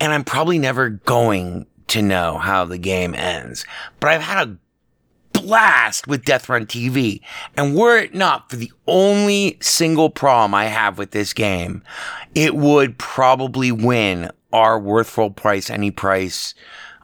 And 0.01 0.13
I'm 0.13 0.25
probably 0.25 0.59
never 0.59 0.89
going 0.89 1.67
to 1.89 2.03
know 2.03 2.39
how 2.39 2.65
the 2.65 2.79
game 2.79 3.15
ends. 3.15 3.65
But 4.01 4.11
I've 4.11 4.23
had 4.23 4.49
a 4.49 4.57
blast 5.33 6.07
with 6.07 6.25
Death 6.25 6.49
Run 6.49 6.67
TV. 6.67 7.21
And 7.57 7.77
were 7.77 7.99
it 7.99 8.15
not 8.15 8.51
for 8.51 8.57
the 8.57 8.73
only 8.87 9.59
single 9.61 10.11
problem 10.11 10.55
I 10.55 10.67
have 10.67 10.99
with 10.99 11.11
this 11.11 11.33
game, 11.33 11.83
it 12.35 12.55
would 12.55 12.99
probably 12.99 13.71
win 13.71 14.31
our 14.53 14.79
worth 14.79 15.09
full 15.09 15.31
price, 15.31 15.69
any 15.69 15.91
price, 15.91 16.55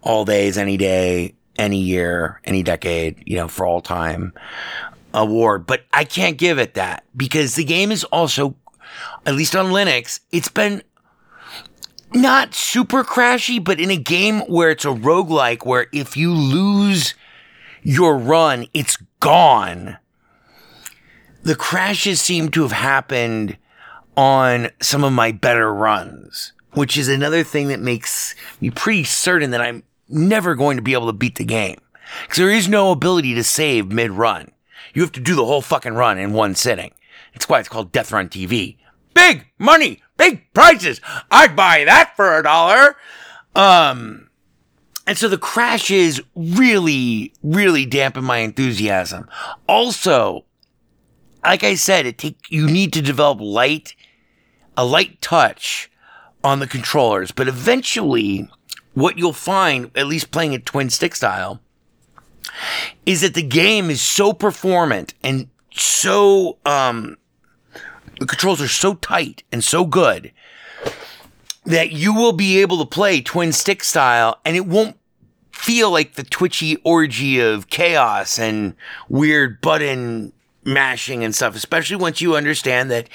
all 0.03 0.25
days, 0.25 0.57
any 0.57 0.77
day, 0.77 1.35
any 1.57 1.79
year, 1.79 2.41
any 2.45 2.63
decade, 2.63 3.23
you 3.27 3.37
know, 3.37 3.49
for 3.49 3.67
all 3.67 3.81
time 3.81 4.33
award. 5.13 5.67
But 5.67 5.85
I 5.93 6.05
can't 6.05 6.39
give 6.39 6.59
it 6.59 6.75
that 6.75 7.05
because 7.17 7.55
the 7.55 7.65
game 7.65 7.93
is 7.93 8.05
also, 8.05 8.55
at 9.27 9.35
least 9.35 9.57
on 9.57 9.67
Linux, 9.67 10.21
it's 10.31 10.49
been 10.49 10.83
not 12.13 12.55
super 12.55 13.05
crashy, 13.05 13.63
but 13.63 13.81
in 13.81 13.91
a 13.91 13.97
game 13.97 14.41
where 14.41 14.71
it's 14.71 14.85
a 14.85 14.89
roguelike, 14.89 15.65
where 15.65 15.87
if 15.93 16.17
you 16.17 16.33
lose 16.33 17.15
your 17.83 18.17
run, 18.17 18.67
it's 18.75 18.99
gone. 19.21 19.99
The 21.43 21.55
crashes 21.55 22.21
seem 22.21 22.51
to 22.51 22.63
have 22.63 22.73
happened 22.73 23.57
on 24.17 24.71
some 24.83 25.05
of 25.05 25.13
my 25.13 25.33
better 25.33 25.73
runs, 25.73 26.53
which 26.73 26.99
is 26.99 27.09
another 27.09 27.43
thing 27.43 27.69
that 27.69 27.81
makes 27.81 28.35
me 28.61 28.71
pretty 28.71 29.05
certain 29.05 29.51
that 29.53 29.61
I'm 29.61 29.85
never 30.09 30.55
going 30.55 30.77
to 30.77 30.83
be 30.83 30.93
able 30.93 31.07
to 31.07 31.13
beat 31.13 31.37
the 31.37 31.45
game. 31.45 31.81
Because 32.23 32.39
there 32.39 32.51
is 32.51 32.69
no 32.69 32.91
ability 32.91 33.35
to 33.35 33.45
save 33.45 33.93
mid 33.93 34.11
run. 34.11 34.51
You 34.93 35.03
have 35.03 35.13
to 35.13 35.21
do 35.21 35.37
the 35.37 35.45
whole 35.45 35.63
fucking 35.63 35.95
run 35.95 36.19
in 36.19 36.33
one 36.33 36.55
sitting. 36.55 36.93
It's 37.33 37.49
why 37.49 37.61
it's 37.61 37.69
called 37.69 37.93
Death 37.93 38.11
Run 38.11 38.29
TV. 38.29 38.77
Big 39.21 39.47
money, 39.59 40.03
big 40.17 40.53
prices. 40.55 41.01
I'd 41.31 41.55
buy 41.55 41.85
that 41.85 42.17
for 42.17 42.39
a 42.39 42.43
dollar. 42.43 42.97
Um, 43.55 44.31
and 45.07 45.19
so 45.19 45.29
the 45.29 45.37
crashes 45.37 46.21
really, 46.35 47.35
really 47.43 47.85
dampen 47.85 48.25
my 48.25 48.39
enthusiasm. 48.39 49.29
Also, 49.69 50.45
like 51.45 51.65
I 51.65 51.75
said, 51.75 52.07
it 52.07 52.17
take 52.17 52.39
you 52.49 52.67
need 52.67 52.93
to 52.95 53.03
develop 53.03 53.41
light, 53.41 53.95
a 54.77 54.85
light 54.85 55.21
touch 55.21 55.91
on 56.43 56.61
the 56.61 56.67
controllers. 56.67 57.31
But 57.31 57.49
eventually, 57.49 58.49
what 58.95 59.19
you'll 59.19 59.33
find, 59.33 59.91
at 59.95 60.07
least 60.07 60.31
playing 60.31 60.55
it 60.55 60.65
twin 60.65 60.89
stick 60.89 61.15
style, 61.15 61.61
is 63.05 63.21
that 63.21 63.35
the 63.35 63.43
game 63.43 63.91
is 63.91 64.01
so 64.01 64.33
performant 64.33 65.13
and 65.23 65.49
so 65.73 66.59
um 66.65 67.17
the 68.21 68.27
controls 68.27 68.61
are 68.61 68.69
so 68.69 68.95
tight 68.95 69.43
and 69.51 69.65
so 69.65 69.85
good 69.85 70.31
that 71.65 71.91
you 71.91 72.15
will 72.15 72.33
be 72.33 72.61
able 72.61 72.79
to 72.79 72.85
play 72.85 73.21
twin 73.21 73.51
stick 73.51 73.83
style 73.83 74.39
and 74.45 74.57
it 74.57 74.67
won't 74.67 74.97
feel 75.53 75.91
like 75.91 76.15
the 76.15 76.23
twitchy 76.23 76.77
orgy 76.85 77.41
of 77.41 77.69
chaos 77.69 78.39
and 78.39 78.75
weird 79.09 79.61
button 79.61 80.33
mashing 80.65 81.25
and 81.25 81.35
stuff, 81.35 81.57
especially 81.57 81.97
once 81.97 82.21
you 82.21 82.37
understand 82.37 82.91
that 82.91 83.09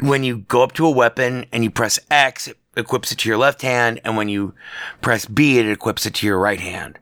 when 0.00 0.22
you 0.24 0.38
go 0.38 0.62
up 0.62 0.72
to 0.72 0.86
a 0.86 0.90
weapon 0.90 1.44
and 1.52 1.64
you 1.64 1.70
press 1.70 1.98
X, 2.10 2.48
it 2.48 2.56
equips 2.76 3.12
it 3.12 3.18
to 3.18 3.28
your 3.28 3.38
left 3.38 3.62
hand, 3.62 4.00
and 4.04 4.16
when 4.16 4.28
you 4.28 4.54
press 5.00 5.26
B, 5.26 5.58
it 5.58 5.66
equips 5.66 6.06
it 6.06 6.14
to 6.14 6.26
your 6.26 6.38
right 6.38 6.60
hand. 6.60 6.98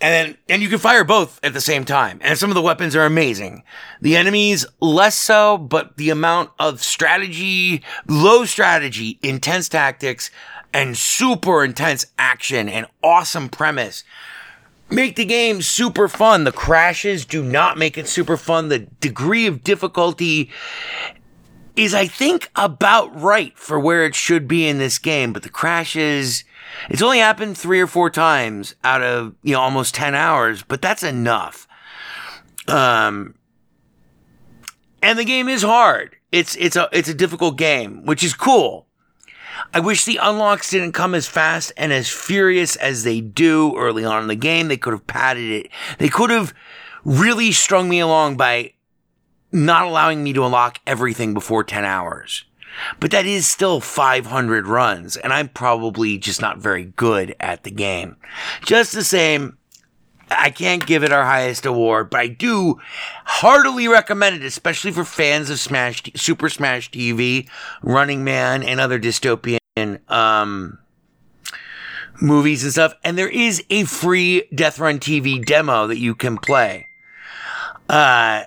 And 0.00 0.12
then, 0.12 0.38
and 0.48 0.62
you 0.62 0.68
can 0.68 0.78
fire 0.78 1.04
both 1.04 1.40
at 1.42 1.54
the 1.54 1.60
same 1.60 1.84
time. 1.84 2.18
And 2.22 2.38
some 2.38 2.50
of 2.50 2.54
the 2.54 2.62
weapons 2.62 2.94
are 2.94 3.06
amazing. 3.06 3.62
The 4.02 4.16
enemies 4.16 4.66
less 4.80 5.16
so, 5.16 5.56
but 5.56 5.96
the 5.96 6.10
amount 6.10 6.50
of 6.58 6.82
strategy, 6.82 7.82
low 8.06 8.44
strategy, 8.44 9.18
intense 9.22 9.68
tactics, 9.68 10.30
and 10.74 10.96
super 10.96 11.64
intense 11.64 12.06
action 12.18 12.68
and 12.68 12.86
awesome 13.02 13.48
premise 13.48 14.04
make 14.90 15.16
the 15.16 15.24
game 15.24 15.62
super 15.62 16.08
fun. 16.08 16.44
The 16.44 16.52
crashes 16.52 17.24
do 17.24 17.42
not 17.42 17.78
make 17.78 17.96
it 17.96 18.08
super 18.08 18.36
fun. 18.36 18.68
The 18.68 18.80
degree 18.80 19.46
of 19.46 19.64
difficulty 19.64 20.50
is, 21.74 21.94
I 21.94 22.06
think, 22.06 22.50
about 22.56 23.18
right 23.20 23.56
for 23.58 23.78
where 23.78 24.04
it 24.04 24.14
should 24.14 24.48
be 24.48 24.66
in 24.66 24.78
this 24.78 24.98
game, 24.98 25.32
but 25.32 25.42
the 25.42 25.48
crashes, 25.48 26.44
it's 26.90 27.02
only 27.02 27.18
happened 27.18 27.56
three 27.56 27.80
or 27.80 27.86
four 27.86 28.10
times 28.10 28.74
out 28.84 29.02
of, 29.02 29.34
you 29.42 29.54
know, 29.54 29.60
almost 29.60 29.94
10 29.94 30.14
hours, 30.14 30.62
but 30.62 30.82
that's 30.82 31.02
enough. 31.02 31.66
Um, 32.68 33.34
and 35.02 35.18
the 35.18 35.24
game 35.24 35.48
is 35.48 35.62
hard. 35.62 36.16
It's, 36.32 36.56
it's 36.56 36.76
a, 36.76 36.88
it's 36.92 37.08
a 37.08 37.14
difficult 37.14 37.56
game, 37.56 38.04
which 38.04 38.24
is 38.24 38.34
cool. 38.34 38.86
I 39.72 39.80
wish 39.80 40.04
the 40.04 40.18
unlocks 40.22 40.70
didn't 40.70 40.92
come 40.92 41.14
as 41.14 41.26
fast 41.26 41.72
and 41.76 41.92
as 41.92 42.08
furious 42.08 42.76
as 42.76 43.04
they 43.04 43.20
do 43.20 43.76
early 43.76 44.04
on 44.04 44.22
in 44.22 44.28
the 44.28 44.34
game. 44.36 44.68
They 44.68 44.76
could 44.76 44.92
have 44.92 45.06
padded 45.06 45.50
it. 45.50 45.70
They 45.98 46.08
could 46.08 46.30
have 46.30 46.54
really 47.04 47.52
strung 47.52 47.88
me 47.88 48.00
along 48.00 48.36
by 48.36 48.72
not 49.52 49.86
allowing 49.86 50.22
me 50.22 50.32
to 50.34 50.44
unlock 50.44 50.80
everything 50.86 51.32
before 51.32 51.64
10 51.64 51.84
hours. 51.84 52.44
But 53.00 53.10
that 53.10 53.26
is 53.26 53.46
still 53.46 53.80
500 53.80 54.66
runs, 54.66 55.16
and 55.16 55.32
I'm 55.32 55.48
probably 55.48 56.18
just 56.18 56.40
not 56.40 56.58
very 56.58 56.84
good 56.84 57.34
at 57.40 57.64
the 57.64 57.70
game. 57.70 58.16
Just 58.64 58.92
the 58.92 59.04
same, 59.04 59.58
I 60.30 60.50
can't 60.50 60.86
give 60.86 61.04
it 61.04 61.12
our 61.12 61.24
highest 61.24 61.66
award, 61.66 62.10
but 62.10 62.20
I 62.20 62.28
do 62.28 62.80
heartily 63.24 63.88
recommend 63.88 64.36
it, 64.36 64.44
especially 64.44 64.92
for 64.92 65.04
fans 65.04 65.50
of 65.50 65.58
Smash, 65.58 66.02
Super 66.14 66.48
Smash 66.48 66.90
TV, 66.90 67.48
Running 67.82 68.24
Man, 68.24 68.62
and 68.62 68.80
other 68.80 68.98
dystopian 68.98 69.58
um, 70.10 70.78
movies 72.20 72.64
and 72.64 72.72
stuff. 72.72 72.94
And 73.04 73.16
there 73.16 73.28
is 73.28 73.62
a 73.70 73.84
free 73.84 74.48
Death 74.54 74.78
Run 74.78 74.98
TV 74.98 75.44
demo 75.44 75.86
that 75.86 75.98
you 75.98 76.14
can 76.14 76.38
play. 76.38 76.86
Uh, 77.88 78.44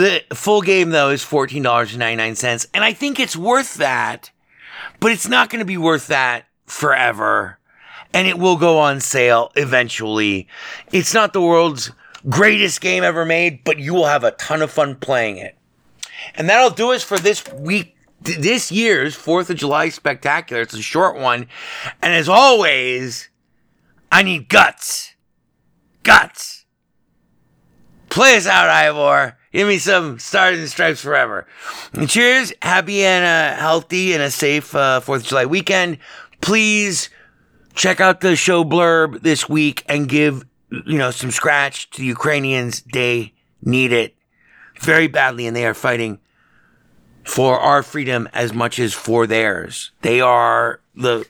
the 0.00 0.22
full 0.34 0.62
game 0.62 0.90
though 0.90 1.10
is 1.10 1.22
fourteen 1.22 1.62
dollars 1.62 1.90
and 1.92 2.00
ninety 2.00 2.16
nine 2.16 2.34
cents, 2.34 2.66
and 2.74 2.82
I 2.82 2.92
think 2.92 3.20
it's 3.20 3.36
worth 3.36 3.74
that, 3.74 4.30
but 4.98 5.12
it's 5.12 5.28
not 5.28 5.50
going 5.50 5.60
to 5.60 5.66
be 5.66 5.76
worth 5.76 6.08
that 6.08 6.46
forever, 6.66 7.58
and 8.12 8.26
it 8.26 8.38
will 8.38 8.56
go 8.56 8.78
on 8.78 9.00
sale 9.00 9.52
eventually. 9.54 10.48
It's 10.90 11.14
not 11.14 11.32
the 11.32 11.40
world's 11.40 11.92
greatest 12.28 12.80
game 12.80 13.04
ever 13.04 13.24
made, 13.24 13.62
but 13.64 13.78
you 13.78 13.94
will 13.94 14.06
have 14.06 14.24
a 14.24 14.32
ton 14.32 14.62
of 14.62 14.70
fun 14.70 14.96
playing 14.96 15.36
it, 15.36 15.56
and 16.34 16.48
that'll 16.48 16.70
do 16.70 16.92
us 16.92 17.04
for 17.04 17.18
this 17.18 17.46
week. 17.52 17.96
This 18.22 18.70
year's 18.70 19.14
Fourth 19.14 19.48
of 19.48 19.56
July 19.56 19.88
spectacular. 19.88 20.60
It's 20.60 20.74
a 20.74 20.82
short 20.82 21.16
one, 21.16 21.46
and 22.02 22.12
as 22.12 22.28
always, 22.28 23.30
I 24.12 24.22
need 24.22 24.50
guts, 24.50 25.14
guts. 26.02 26.66
Play 28.10 28.36
us 28.36 28.46
out, 28.46 28.68
Ivor. 28.68 29.38
Give 29.52 29.66
me 29.66 29.78
some 29.78 30.18
stars 30.18 30.58
and 30.58 30.68
stripes 30.68 31.00
forever. 31.00 31.46
And 31.92 32.08
cheers. 32.08 32.52
Happy 32.62 33.04
and 33.04 33.24
uh, 33.24 33.60
healthy 33.60 34.12
and 34.12 34.22
a 34.22 34.30
safe 34.30 34.74
uh, 34.74 35.00
4th 35.00 35.16
of 35.16 35.24
July 35.24 35.46
weekend. 35.46 35.98
Please 36.40 37.10
check 37.74 38.00
out 38.00 38.20
the 38.20 38.36
show 38.36 38.64
blurb 38.64 39.22
this 39.22 39.48
week 39.48 39.84
and 39.88 40.08
give, 40.08 40.44
you 40.70 40.98
know, 40.98 41.10
some 41.10 41.32
scratch 41.32 41.90
to 41.90 42.00
the 42.00 42.06
Ukrainians. 42.06 42.82
They 42.92 43.32
need 43.62 43.92
it 43.92 44.14
very 44.78 45.08
badly 45.08 45.46
and 45.46 45.56
they 45.56 45.66
are 45.66 45.74
fighting 45.74 46.20
for 47.24 47.58
our 47.58 47.82
freedom 47.82 48.28
as 48.32 48.54
much 48.54 48.78
as 48.78 48.94
for 48.94 49.26
theirs. 49.26 49.90
They 50.02 50.20
are 50.20 50.80
the, 50.94 51.26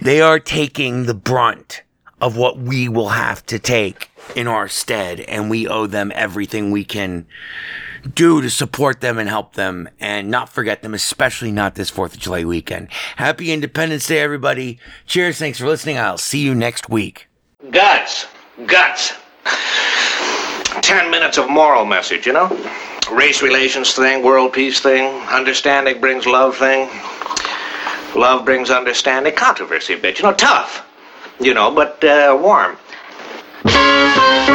they 0.00 0.22
are 0.22 0.40
taking 0.40 1.04
the 1.04 1.14
brunt 1.14 1.82
of 2.20 2.36
what 2.36 2.58
we 2.58 2.88
will 2.88 3.10
have 3.10 3.44
to 3.46 3.58
take 3.58 4.11
in 4.34 4.46
our 4.46 4.68
stead, 4.68 5.20
and 5.20 5.50
we 5.50 5.66
owe 5.68 5.86
them 5.86 6.12
everything 6.14 6.70
we 6.70 6.84
can 6.84 7.26
do 8.14 8.40
to 8.42 8.50
support 8.50 9.00
them 9.00 9.18
and 9.18 9.28
help 9.28 9.54
them 9.54 9.88
and 10.00 10.30
not 10.30 10.48
forget 10.48 10.82
them, 10.82 10.94
especially 10.94 11.52
not 11.52 11.74
this 11.74 11.90
4th 11.90 12.14
of 12.14 12.18
July 12.18 12.44
weekend. 12.44 12.88
Happy 13.16 13.52
Independence 13.52 14.06
Day, 14.06 14.18
everybody. 14.18 14.78
Cheers. 15.06 15.38
Thanks 15.38 15.58
for 15.58 15.66
listening. 15.66 15.98
I'll 15.98 16.18
see 16.18 16.40
you 16.40 16.54
next 16.54 16.88
week. 16.88 17.28
Guts. 17.70 18.26
Guts. 18.66 19.14
Ten 20.82 21.10
minutes 21.10 21.38
of 21.38 21.48
moral 21.48 21.84
message, 21.84 22.26
you 22.26 22.32
know? 22.32 22.48
Race 23.10 23.42
relations 23.42 23.94
thing, 23.94 24.22
world 24.22 24.52
peace 24.52 24.80
thing, 24.80 25.04
understanding 25.28 26.00
brings 26.00 26.26
love 26.26 26.56
thing. 26.56 26.88
Love 28.14 28.44
brings 28.44 28.70
understanding, 28.70 29.34
controversy 29.34 29.96
bit, 29.96 30.18
you 30.18 30.24
know, 30.24 30.34
tough, 30.34 30.86
you 31.40 31.54
know, 31.54 31.70
but 31.70 32.02
uh, 32.04 32.36
warm. 32.40 32.76
Thank 34.04 34.48
you. 34.48 34.51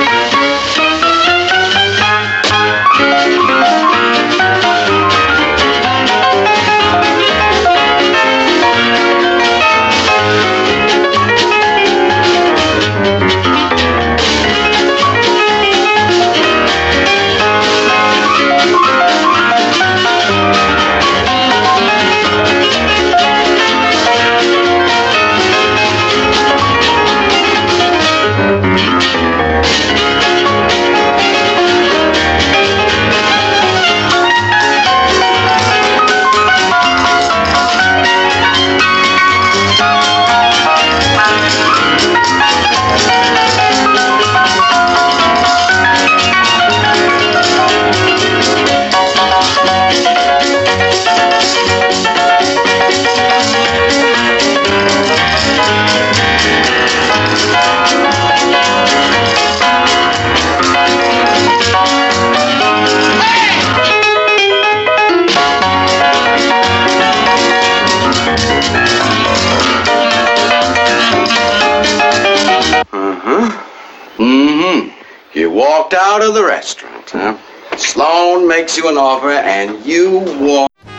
Walked 75.57 75.95
out 75.95 76.21
of 76.21 76.35
the 76.35 76.43
restaurant, 76.45 77.09
huh? 77.09 77.35
Sloan 77.77 78.47
makes 78.47 78.77
you 78.77 78.89
an 78.89 78.95
offer 78.95 79.31
and 79.31 79.83
you 79.83 80.19
walk. 80.39 80.69
Four 80.83 80.91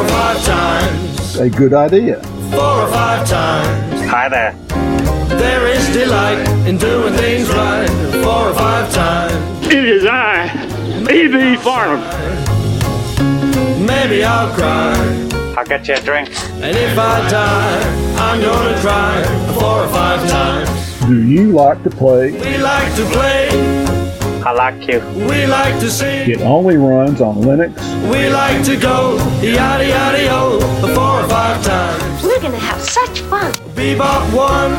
or 0.00 0.08
five 0.08 0.42
times, 0.46 1.36
A 1.36 1.50
good 1.50 1.74
idea. 1.74 2.22
four 2.52 2.62
or 2.62 2.88
five 2.88 3.28
times. 3.28 4.00
Hi 4.08 4.30
there. 4.30 4.54
There 5.38 5.66
is 5.66 5.86
delight 5.92 6.38
in 6.66 6.78
doing 6.78 7.12
things 7.12 7.50
right. 7.50 7.86
Four 8.24 8.48
or 8.48 8.54
five 8.54 8.90
times. 8.94 9.66
It 9.66 9.84
is 9.84 10.06
I, 10.06 10.46
E.B. 11.12 11.56
Farnum. 11.62 12.00
Maybe 13.86 14.24
I'll 14.24 14.50
cry. 14.54 14.94
I'll 15.58 15.66
get 15.66 15.86
you 15.86 15.96
a 15.96 16.00
drink. 16.00 16.30
And 16.64 16.74
if 16.74 16.98
I 16.98 17.28
die, 17.28 18.16
I'm 18.16 18.40
gonna 18.40 18.80
cry 18.80 19.22
four 19.52 19.84
or 19.84 19.88
five 19.88 20.26
times. 20.30 20.87
Do 21.06 21.22
you 21.26 21.52
like 21.52 21.82
to 21.84 21.90
play? 21.90 22.32
We 22.32 22.58
like 22.58 22.94
to 22.96 23.04
play, 23.06 23.48
I 24.44 24.52
like 24.52 24.86
you. 24.88 25.00
we 25.28 25.46
like 25.46 25.78
to 25.80 25.90
sing, 25.90 26.30
It 26.30 26.40
only 26.42 26.76
runs 26.76 27.20
on 27.20 27.36
Linux. 27.36 27.72
we 28.10 28.28
like 28.28 28.62
to 28.64 28.76
go 28.76 29.16
yada 29.40 29.86
yada 29.88 30.22
yo 30.24 30.60
four 30.94 31.20
or 31.22 31.28
five 31.28 31.62
times. 31.64 32.22
We're 32.22 32.40
gonna 32.40 32.58
have 32.58 32.80
such 32.80 33.20
fun. 33.20 33.52
Bebop 33.76 34.24
one, 34.34 34.74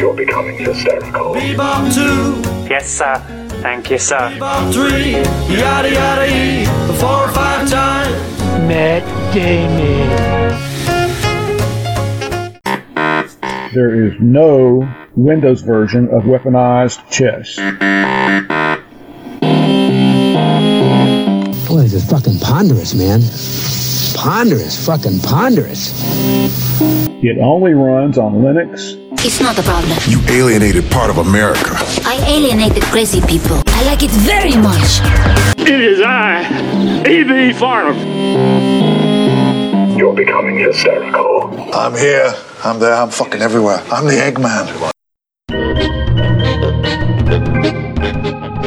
You're 0.00 0.14
becoming 0.14 0.56
hysterical. 0.58 1.34
bebop 1.34 1.92
two, 1.94 2.40
Yes, 2.70 2.88
sir. 2.88 3.16
Thank 3.62 3.90
you, 3.90 3.98
sir. 3.98 4.30
bebop 4.38 4.72
three, 4.72 5.12
yada 5.58 5.90
yada 5.90 6.26
e 6.26 6.64
four 7.00 7.24
or 7.26 7.32
five 7.32 7.68
times. 7.68 8.14
There 13.74 14.06
is 14.06 14.14
no 14.20 14.88
Windows 15.16 15.62
version 15.62 16.04
of 16.04 16.22
weaponized 16.22 17.10
chess. 17.10 17.56
Boy, 21.66 21.80
this 21.80 21.94
is 21.94 22.08
fucking 22.08 22.38
ponderous, 22.38 22.94
man. 22.94 23.20
Ponderous, 24.16 24.86
fucking 24.86 25.18
ponderous. 25.18 25.90
It 27.20 27.38
only 27.42 27.72
runs 27.74 28.16
on 28.16 28.34
Linux. 28.34 28.94
It's 29.24 29.40
not 29.40 29.58
a 29.58 29.62
problem. 29.62 29.98
You 30.06 30.20
alienated 30.28 30.88
part 30.92 31.10
of 31.10 31.18
America. 31.18 31.74
I 32.04 32.24
alienated 32.28 32.84
crazy 32.84 33.20
people. 33.22 33.60
I 33.66 33.82
like 33.86 34.04
it 34.04 34.10
very 34.12 34.54
much. 34.54 35.00
It 35.58 35.80
is 35.80 36.00
I, 36.00 37.02
E.B. 37.08 37.52
Farnum. 37.54 39.03
You're 40.04 40.14
becoming 40.14 40.58
hysterical. 40.58 41.74
I'm 41.74 41.96
here. 41.96 42.34
I'm 42.62 42.78
there. 42.78 42.92
I'm 42.92 43.08
fucking 43.08 43.40
everywhere. 43.40 43.82
I'm 43.90 44.04
the 44.04 44.12
Eggman. 44.12 44.92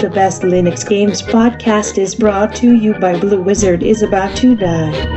The 0.01 0.09
Best 0.09 0.41
Linux 0.41 0.89
Games 0.89 1.21
podcast 1.21 1.99
is 1.99 2.15
brought 2.15 2.55
to 2.55 2.75
you 2.75 2.95
by 2.95 3.19
Blue 3.19 3.39
Wizard 3.39 3.83
is 3.83 4.01
About 4.01 4.35
to 4.37 4.55
Die. 4.55 5.16